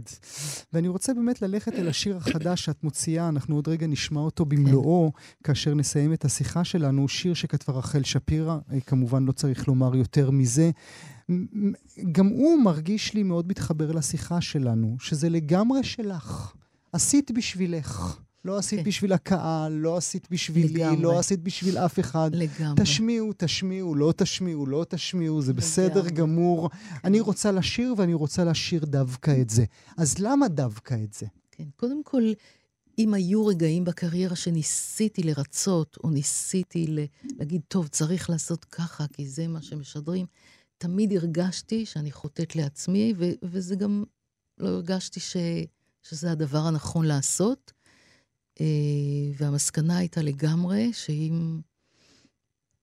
ואני 0.73 0.89
רוצה 0.89 1.15
באמת 1.15 1.43
ללכת 1.43 1.73
אל 1.73 1.89
השיר 1.89 2.17
החדש 2.17 2.65
שאת 2.65 2.85
מוציאה, 2.85 3.29
אנחנו 3.29 3.55
עוד 3.55 3.69
רגע 3.69 3.87
נשמע 3.87 4.21
אותו 4.21 4.45
במלואו, 4.45 5.13
כאשר 5.45 5.75
נסיים 5.75 6.13
את 6.13 6.25
השיחה 6.25 6.65
שלנו, 6.65 7.09
שיר 7.09 7.35
שכתבה 7.35 7.75
רחל 7.75 8.03
שפירא, 8.03 8.59
אה, 8.73 8.81
כמובן 8.81 9.25
לא 9.25 9.33
צריך 9.33 9.69
לומר 9.69 9.97
יותר 9.97 10.31
מזה. 10.31 10.71
גם 12.13 12.27
הוא 12.27 12.63
מרגיש 12.63 13.15
לי 13.15 13.23
מאוד 13.23 13.49
מתחבר 13.49 13.93
לשיחה 13.93 14.41
שלנו, 14.41 14.97
שזה 15.01 15.29
לגמרי 15.29 15.85
שלך. 15.85 16.53
עשית 16.93 17.31
בשבילך. 17.31 18.21
לא 18.45 18.59
עשית 18.59 18.79
okay. 18.79 18.83
כן. 18.83 18.89
בשביל 18.89 19.13
הקהל, 19.13 19.73
לא 19.73 19.97
עשית 19.97 20.29
בשבילי, 20.31 20.69
לגמרי. 20.69 21.03
לא 21.03 21.19
עשית 21.19 21.43
בשביל 21.43 21.79
אף 21.79 22.01
אחד. 22.01 22.31
לגמרי. 22.35 22.83
תשמיעו, 22.85 23.31
תשמיעו, 23.37 23.95
לא 23.95 24.13
תשמיעו, 24.17 24.67
לא 24.67 24.87
תשמיעו, 24.89 25.43
זה 25.43 25.53
לגמרי. 25.53 25.67
בסדר 25.67 26.09
גמור. 26.09 26.71
כן. 26.71 26.77
אני 27.05 27.21
רוצה 27.21 27.53
לשיר 27.53 27.95
ואני 27.97 28.15
רוצה 28.15 28.45
לשיר 28.45 28.85
דווקא 28.85 29.41
את 29.41 29.51
זה. 29.51 29.65
אז 29.97 30.19
למה 30.19 30.49
דווקא 30.49 30.97
את 31.05 31.13
זה? 31.13 31.27
כן, 31.51 31.65
קודם 31.77 32.03
כל, 32.05 32.23
אם 32.99 33.15
היו 33.15 33.47
רגעים 33.47 33.85
בקריירה 33.85 34.37
שניסיתי 34.37 35.23
לרצות, 35.23 35.97
או 36.05 36.11
ניסיתי 36.11 37.07
להגיד, 37.39 37.61
טוב, 37.69 37.89
צריך 37.89 38.31
לעשות 38.31 38.65
ככה, 38.65 39.07
כי 39.13 39.29
זה 39.29 39.49
מה 39.49 39.63
שמשדרים, 39.63 40.27
תמיד 40.79 41.13
הרגשתי 41.13 41.87
שאני 41.87 42.13
חוטאת 42.13 42.57
לעצמי, 42.57 43.15
ו- 43.19 43.31
וזה 43.43 43.77
גם, 43.77 44.05
לא 44.59 44.69
הרגשתי 44.69 45.21
ש- 45.21 45.37
שזה 46.03 46.33
הדבר 46.33 46.59
הנכון 46.59 47.07
לעשות. 47.07 47.73
אה, 48.61 48.67
והמסקנה 49.37 49.99
הייתה 49.99 50.23
לגמרי 50.23 50.93
שאם 50.93 51.61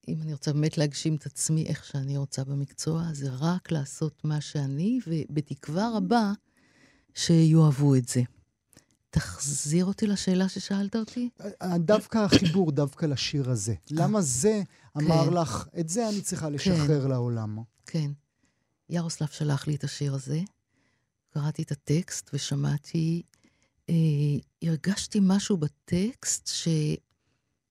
אם 0.08 0.22
אני 0.22 0.34
רוצה 0.34 0.54
באמת 0.54 0.78
להגשים 0.78 1.16
את 1.16 1.26
עצמי 1.26 1.66
איך 1.66 1.86
שאני 1.86 2.18
רוצה 2.18 2.44
במקצוע, 2.44 3.04
זה 3.14 3.30
רק 3.32 3.72
לעשות 3.72 4.26
מה 4.26 4.42
שאני, 4.42 5.00
ובתקווה 5.08 5.90
רבה 5.98 6.34
שיאהבו 7.16 7.96
את 7.96 8.08
זה. 8.08 8.22
תחזיר 9.10 9.86
אותי 9.86 10.08
לשאלה 10.08 10.50
ששאלת 10.50 10.96
אותי. 10.96 11.30
דווקא 11.76 12.18
החיבור, 12.18 12.72
דווקא 12.72 13.06
לשיר 13.06 13.50
הזה. 13.50 13.76
למה 13.92 14.22
זה 14.22 14.62
אמר 14.98 15.26
כן. 15.26 15.34
לך, 15.34 15.68
את 15.80 15.90
זה 15.90 16.10
אני 16.10 16.22
צריכה 16.22 16.50
לשחרר 16.50 17.02
כן. 17.02 17.10
לעולם? 17.10 17.60
כן. 17.86 18.12
ירוסלב 18.90 19.28
שלח 19.28 19.68
לי 19.68 19.76
את 19.76 19.84
השיר 19.84 20.14
הזה, 20.14 20.40
קראתי 21.34 21.64
את 21.64 21.72
הטקסט 21.72 22.30
ושמעתי 22.34 23.22
אה, 23.46 23.47
הרגשתי 24.62 25.20
משהו 25.22 25.58
בטקסט 25.58 26.50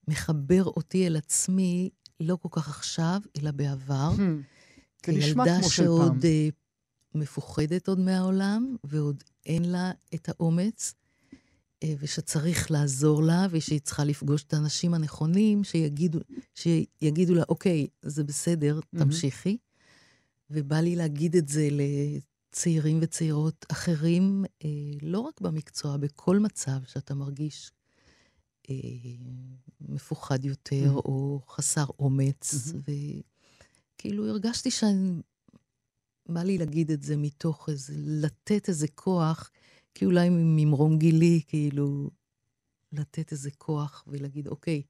שמחבר 0.08 0.64
אותי 0.64 1.06
אל 1.06 1.16
עצמי, 1.16 1.90
לא 2.20 2.36
כל 2.36 2.48
כך 2.52 2.68
עכשיו, 2.68 3.20
אלא 3.40 3.50
בעבר. 3.50 4.10
זה 5.06 5.12
נשמע 5.12 5.44
כמו 5.44 5.70
של 5.70 5.84
פעם. 5.84 5.94
כילדה 5.94 6.08
שעוד 6.08 6.24
אה, 6.24 6.48
מפוחדת 7.14 7.88
עוד 7.88 8.00
מהעולם, 8.00 8.76
ועוד 8.84 9.24
אין 9.46 9.64
לה 9.64 9.90
את 10.14 10.28
האומץ, 10.28 10.94
אה, 11.82 11.94
ושצריך 11.98 12.70
לעזור 12.70 13.22
לה, 13.22 13.46
ושהיא 13.50 13.80
צריכה 13.80 14.04
לפגוש 14.04 14.42
את 14.42 14.54
האנשים 14.54 14.94
הנכונים, 14.94 15.64
שיגידו, 15.64 16.18
שיגידו 16.54 17.34
לה, 17.34 17.42
אוקיי, 17.48 17.86
זה 18.02 18.24
בסדר, 18.24 18.80
תמשיכי. 18.96 19.56
ובא 20.50 20.76
לי 20.76 20.96
להגיד 20.96 21.36
את 21.36 21.48
זה 21.48 21.68
צעירים 22.56 22.98
וצעירות 23.02 23.66
אחרים, 23.72 24.44
אה, 24.64 24.68
לא 25.02 25.20
רק 25.20 25.40
במקצוע, 25.40 25.96
בכל 25.96 26.38
מצב 26.38 26.78
שאתה 26.86 27.14
מרגיש 27.14 27.72
אה, 28.70 28.74
מפוחד 29.80 30.44
יותר 30.44 30.92
mm-hmm. 30.94 31.04
או 31.04 31.40
חסר 31.48 31.84
אומץ. 31.98 32.54
Mm-hmm. 32.54 32.92
וכאילו 33.96 34.28
הרגשתי 34.28 34.70
שאני... 34.70 35.22
בא 36.28 36.42
לי 36.42 36.58
להגיד 36.58 36.90
את 36.90 37.02
זה 37.02 37.16
מתוך 37.16 37.68
איזה, 37.68 37.94
לתת 37.96 38.68
איזה 38.68 38.88
כוח, 38.88 39.50
כי 39.94 40.04
אולי 40.04 40.28
ממרום 40.30 40.98
גילי, 40.98 41.40
כאילו, 41.48 42.10
לתת 42.92 43.32
איזה 43.32 43.50
כוח 43.50 44.04
ולהגיד, 44.06 44.48
אוקיי, 44.48 44.82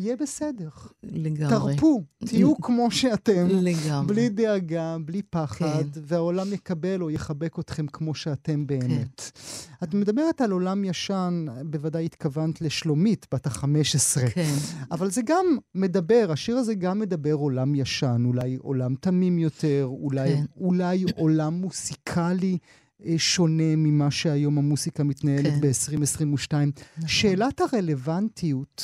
יהיה 0.00 0.16
בסדר. 0.16 0.68
לגמרי. 1.02 1.74
תרפו, 1.74 2.04
תהיו 2.18 2.56
כמו 2.62 2.90
שאתם. 2.90 3.46
לגמרי. 3.50 4.06
בלי 4.06 4.28
דאגה, 4.28 4.96
בלי 5.04 5.22
פחד, 5.22 5.84
כן. 5.94 6.00
והעולם 6.02 6.52
יקבל 6.52 7.02
או 7.02 7.10
יחבק 7.10 7.58
אתכם 7.58 7.86
כמו 7.86 8.14
שאתם 8.14 8.66
באמת. 8.66 9.20
כן. 9.20 9.84
את 9.84 9.94
מדברת 9.94 10.40
על 10.40 10.50
עולם 10.50 10.84
ישן, 10.84 11.46
בוודאי 11.64 12.04
התכוונת 12.04 12.60
לשלומית, 12.60 13.26
בת 13.34 13.46
ה-15. 13.46 14.28
כן. 14.34 14.54
אבל 14.90 15.10
זה 15.10 15.22
גם 15.26 15.46
מדבר, 15.74 16.26
השיר 16.30 16.56
הזה 16.56 16.74
גם 16.74 16.98
מדבר 16.98 17.32
עולם 17.32 17.74
ישן, 17.74 18.22
אולי 18.24 18.56
עולם 18.56 18.94
תמים 19.00 19.38
יותר, 19.38 19.88
אולי, 19.90 20.36
כן. 20.36 20.44
אולי 20.56 21.04
עולם 21.16 21.54
מוסיקלי. 21.54 22.58
אה, 23.06 23.14
שונה 23.18 23.76
ממה 23.76 24.10
שהיום 24.10 24.58
המוסיקה 24.58 25.04
מתנהלת 25.04 25.46
כן. 25.46 25.60
ב-2022. 25.60 26.52
נכון. 26.52 27.08
שאלת 27.08 27.60
הרלוונטיות 27.60 28.82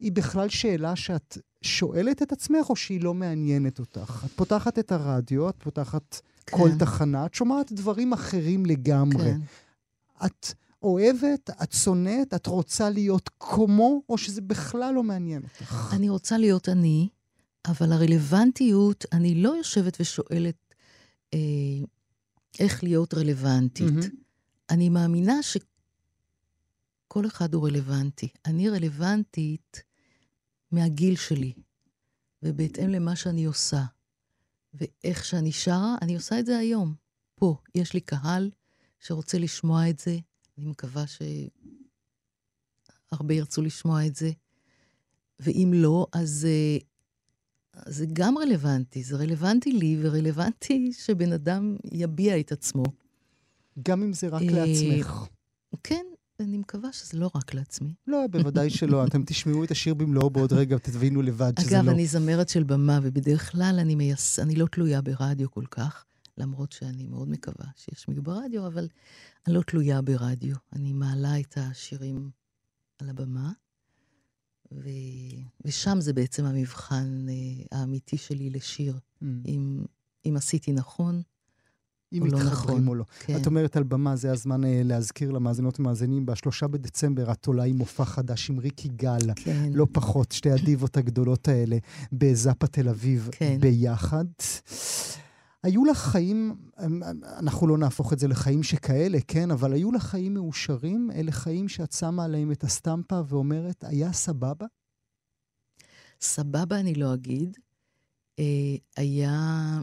היא 0.00 0.12
בכלל 0.12 0.48
שאלה 0.48 0.96
שאת 0.96 1.38
שואלת 1.62 2.22
את 2.22 2.32
עצמך, 2.32 2.70
או 2.70 2.76
שהיא 2.76 3.00
לא 3.00 3.14
מעניינת 3.14 3.78
אותך? 3.78 4.22
את 4.26 4.30
פותחת 4.30 4.78
את 4.78 4.92
הרדיו, 4.92 5.48
את 5.48 5.54
פותחת 5.58 6.20
כן. 6.46 6.56
כל 6.56 6.70
תחנה, 6.78 7.26
את 7.26 7.34
שומעת 7.34 7.72
דברים 7.72 8.12
אחרים 8.12 8.66
לגמרי. 8.66 9.24
כן. 9.24 9.40
את 10.26 10.46
אוהבת, 10.82 11.50
את 11.62 11.72
שונאת, 11.72 12.34
את 12.34 12.46
רוצה 12.46 12.90
להיות 12.90 13.30
כמו, 13.40 14.02
או 14.08 14.18
שזה 14.18 14.40
בכלל 14.40 14.94
לא 14.94 15.02
מעניין 15.02 15.42
אותך? 15.42 15.94
אני 15.96 16.08
רוצה 16.08 16.38
להיות 16.38 16.68
אני, 16.68 17.08
אבל 17.66 17.92
הרלוונטיות, 17.92 19.04
אני 19.12 19.34
לא 19.34 19.56
יושבת 19.56 19.96
ושואלת 20.00 20.74
אה, 21.34 21.38
איך 22.58 22.84
להיות 22.84 23.14
רלוונטית. 23.14 23.88
Mm-hmm. 23.88 24.16
אני 24.70 24.88
מאמינה 24.88 25.42
ש... 25.42 25.56
כל 27.08 27.26
אחד 27.26 27.54
הוא 27.54 27.68
רלוונטי. 27.68 28.28
אני 28.46 28.70
רלוונטית 28.70 29.82
מהגיל 30.70 31.16
שלי, 31.16 31.52
ובהתאם 32.42 32.88
למה 32.88 33.16
שאני 33.16 33.44
עושה, 33.44 33.84
ואיך 34.74 35.24
שאני 35.24 35.52
שרה, 35.52 35.96
אני 36.02 36.14
עושה 36.14 36.38
את 36.38 36.46
זה 36.46 36.58
היום. 36.58 36.94
פה, 37.34 37.56
יש 37.74 37.94
לי 37.94 38.00
קהל 38.00 38.50
שרוצה 39.00 39.38
לשמוע 39.38 39.90
את 39.90 39.98
זה, 39.98 40.18
אני 40.58 40.66
מקווה 40.66 41.04
שהרבה 43.06 43.34
ירצו 43.34 43.62
לשמוע 43.62 44.06
את 44.06 44.16
זה, 44.16 44.30
ואם 45.40 45.72
לא, 45.74 46.06
אז 46.12 46.46
זה 47.86 48.06
גם 48.12 48.38
רלוונטי. 48.38 49.02
זה 49.02 49.16
רלוונטי 49.16 49.72
לי, 49.72 49.98
ורלוונטי 50.02 50.92
שבן 50.92 51.32
אדם 51.32 51.76
יביע 51.92 52.40
את 52.40 52.52
עצמו. 52.52 52.84
גם 53.82 54.02
אם 54.02 54.12
זה 54.12 54.28
רק 54.28 54.42
לעצמך. 54.42 55.26
כן, 55.84 56.06
אני 56.40 56.58
מקווה 56.58 56.92
שזה 56.92 57.18
לא 57.18 57.30
רק 57.34 57.54
לעצמי. 57.54 57.94
לא, 58.06 58.18
בוודאי 58.30 58.70
שלא. 58.70 59.06
אתם 59.06 59.22
תשמעו 59.26 59.64
את 59.64 59.70
השיר 59.70 59.94
במלואו 59.94 60.30
בעוד 60.30 60.52
רגע 60.52 60.76
ותבינו 60.76 61.22
לבד 61.22 61.52
שזה 61.60 61.68
אגב, 61.68 61.74
לא... 61.74 61.80
אגב, 61.80 61.88
אני 61.88 62.06
זמרת 62.06 62.48
של 62.48 62.62
במה, 62.62 62.98
ובדרך 63.02 63.52
כלל 63.52 63.76
אני, 63.80 63.94
מייס... 63.94 64.38
אני 64.38 64.56
לא 64.56 64.66
תלויה 64.66 65.02
ברדיו 65.02 65.50
כל 65.50 65.64
כך, 65.70 66.04
למרות 66.38 66.72
שאני 66.72 67.06
מאוד 67.06 67.28
מקווה 67.28 67.66
שיש 67.76 68.08
מי 68.08 68.20
ברדיו, 68.20 68.66
אבל 68.66 68.88
אני 69.46 69.54
לא 69.54 69.62
תלויה 69.62 70.02
ברדיו. 70.02 70.56
אני 70.72 70.92
מעלה 70.92 71.40
את 71.40 71.58
השירים 71.58 72.30
על 72.98 73.08
הבמה, 73.08 73.52
ו... 74.72 74.88
ושם 75.64 76.00
זה 76.00 76.12
בעצם 76.12 76.44
המבחן 76.44 77.26
uh, 77.28 77.66
האמיתי 77.72 78.16
שלי 78.16 78.50
לשיר. 78.50 78.94
Mm. 78.94 79.26
אם, 79.46 79.84
אם 80.26 80.34
עשיתי 80.36 80.72
נכון, 80.72 81.22
אם 82.18 82.26
לא 82.26 82.38
מתחברים 82.38 82.78
נכון. 82.78 82.88
או 82.88 82.94
לא. 82.94 83.04
כן. 83.20 83.36
את 83.36 83.46
אומרת 83.46 83.76
על 83.76 83.82
במה, 83.82 84.16
זה 84.16 84.32
הזמן 84.32 84.64
uh, 84.64 84.66
להזכיר 84.84 85.30
למאזינות 85.30 85.80
ומאזינים, 85.80 86.26
בשלושה 86.26 86.66
בדצמבר 86.66 87.32
את 87.32 87.46
עולה 87.46 87.64
עם 87.64 87.76
מופע 87.76 88.04
חדש 88.04 88.50
עם 88.50 88.58
ריקי 88.58 88.88
גל, 88.88 89.34
כן. 89.36 89.70
לא 89.74 89.86
פחות, 89.92 90.32
שתי 90.32 90.50
הדיבות 90.50 90.96
הגדולות 90.96 91.48
האלה, 91.48 91.78
בזאפה 92.12 92.66
תל 92.66 92.88
אביב 92.88 93.28
כן. 93.32 93.56
ביחד. 93.60 94.24
היו 95.62 95.84
לך 95.84 95.98
חיים, 95.98 96.56
אמ, 96.84 97.02
אנחנו 97.38 97.66
לא 97.66 97.78
נהפוך 97.78 98.12
את 98.12 98.18
זה 98.18 98.28
לחיים 98.28 98.62
שכאלה, 98.62 99.18
כן? 99.28 99.50
אבל 99.50 99.72
היו 99.72 99.92
לך 99.92 100.02
חיים 100.02 100.34
מאושרים? 100.34 101.10
אלה 101.14 101.32
חיים 101.32 101.68
שאת 101.68 101.92
שמה 101.92 102.24
עליהם 102.24 102.52
את 102.52 102.64
הסטמפה 102.64 103.20
ואומרת, 103.28 103.84
היה 103.84 104.12
סבבה? 104.12 104.66
סבבה 106.20 106.80
אני 106.80 106.94
לא 106.94 107.14
אגיד. 107.14 107.56
אה, 108.38 108.76
היה 108.96 109.80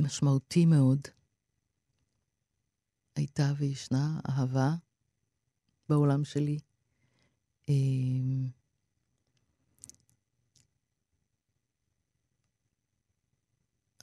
משמעותי 0.00 0.66
מאוד. 0.66 1.00
הייתה 3.16 3.52
וישנה 3.58 4.20
אהבה 4.28 4.70
בעולם 5.88 6.24
שלי. 6.24 6.58
אה, 7.68 7.74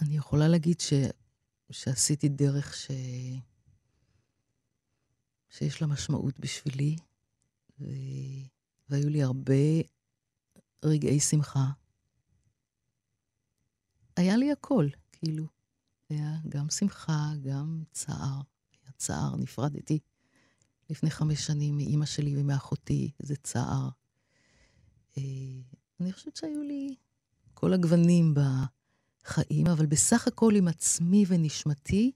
אני 0.02 0.18
יכולה 0.18 0.48
להגיד 0.48 0.80
ש... 0.80 0.94
שעשיתי 1.72 2.30
דרך 2.30 2.74
ש... 2.74 2.92
שיש 5.50 5.82
לה 5.82 5.88
משמעות 5.88 6.40
בשבילי, 6.40 6.96
ו... 7.80 7.86
והיו 8.90 9.10
לי 9.10 9.24
הרבה 9.24 9.54
רגעי 10.86 11.20
שמחה. 11.20 11.66
היה 14.18 14.38
לי 14.38 14.52
הכל, 14.52 14.88
כאילו. 15.12 15.46
היה 16.14 16.38
גם 16.50 16.70
שמחה, 16.70 17.32
גם 17.42 17.84
צער. 17.92 18.42
היה 18.84 18.92
צער, 18.98 19.36
נפרדתי 19.36 20.00
לפני 20.90 21.10
חמש 21.10 21.46
שנים 21.46 21.78
מאימא 21.78 22.06
שלי 22.06 22.42
ומאחותי, 22.42 23.12
זה 23.20 23.36
צער. 23.36 23.90
אה, 25.18 25.24
אני 26.00 26.14
חושבת 26.14 26.36
שהיו 26.36 26.64
לי 26.64 26.96
כל 27.54 27.74
הגוונים 27.74 28.34
בחיים, 28.34 29.68
אבל 29.68 29.86
בסך 29.86 30.28
הכל 30.28 30.56
עם 30.56 30.68
עצמי 30.68 31.26
ונשמתי, 31.28 32.12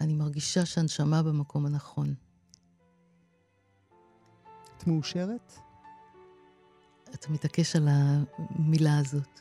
אני 0.00 0.14
מרגישה 0.14 0.66
שהנשמה 0.66 1.22
במקום 1.22 1.66
הנכון. 1.66 2.14
את 4.76 4.86
מאושרת? 4.86 5.52
אתה 7.14 7.30
מתעקש 7.32 7.76
על 7.76 7.88
המילה 7.90 8.98
הזאת. 8.98 9.40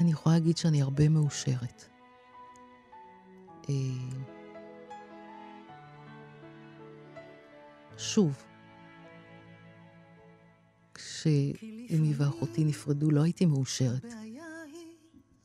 אני 0.00 0.10
יכולה 0.10 0.34
להגיד 0.34 0.56
שאני 0.56 0.82
הרבה 0.82 1.08
מאושרת. 1.08 1.95
אה, 3.68 3.74
שוב, 7.98 8.42
כשאמי 10.94 12.14
ואחותי 12.16 12.64
נפרדו, 12.64 13.10
לא 13.10 13.22
הייתי 13.22 13.46
מאושרת. 13.46 14.04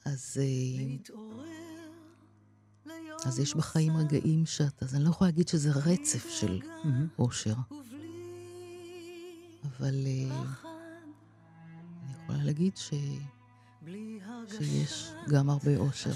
אז, 0.06 0.38
אה, 0.42 1.12
אז 3.26 3.40
יש 3.40 3.56
בחיים 3.56 3.98
רגעים 3.98 4.46
שאתה, 4.46 4.86
אז 4.86 4.96
אני 4.96 5.04
לא 5.04 5.10
יכולה 5.10 5.30
להגיד 5.30 5.48
שזה 5.48 5.72
רצף 5.72 6.30
של 6.30 6.60
אושר. 7.20 7.56
אבל 9.64 9.96
אה, 10.08 10.44
אני 12.04 12.24
יכולה 12.24 12.44
להגיד 12.44 12.78
ש... 12.78 12.94
שיש 14.48 15.12
גם 15.30 15.50
הרבה 15.50 15.78
אושר. 15.78 16.12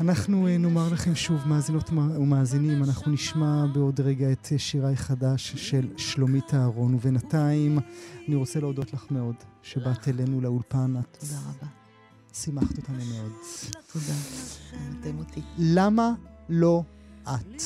אנחנו 0.00 0.46
אה, 0.48 0.58
נאמר 0.58 0.88
לכם 0.92 1.14
שוב, 1.14 1.48
מאזינות 1.48 1.90
ומאזינים, 1.90 2.84
אנחנו 2.84 3.12
נשמע 3.12 3.66
בעוד 3.66 4.00
רגע 4.00 4.32
את 4.32 4.52
שירי 4.56 4.96
חדש 4.96 5.52
של 5.56 5.88
שלומית 5.96 6.54
אהרון, 6.54 6.94
ובינתיים 6.94 7.78
אני 8.28 8.36
רוצה 8.36 8.60
להודות 8.60 8.92
לך 8.92 9.06
מאוד 9.10 9.34
שבאת 9.62 10.08
אלינו 10.08 10.40
לאולפן. 10.40 10.94
תודה 11.18 11.36
רבה. 11.48 11.66
שימחת 12.34 12.76
אותנו 12.76 12.98
מאוד. 13.14 13.32
תודה, 13.92 14.14
אתם 15.00 15.18
אותי. 15.18 15.40
למה 15.58 16.12
לא 16.48 16.82
את? 17.24 17.62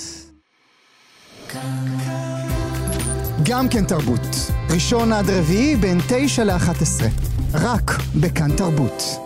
גם 3.44 3.68
כן 3.68 3.84
תרבות. 3.84 4.20
ראשון 4.70 5.12
עד 5.12 5.30
רביעי 5.30 5.76
בין 5.76 5.98
תשע 6.08 6.44
לאחת 6.44 6.82
עשרה. 6.82 7.08
רק 7.52 7.90
בכאן 8.20 8.56
תרבות. 8.56 9.25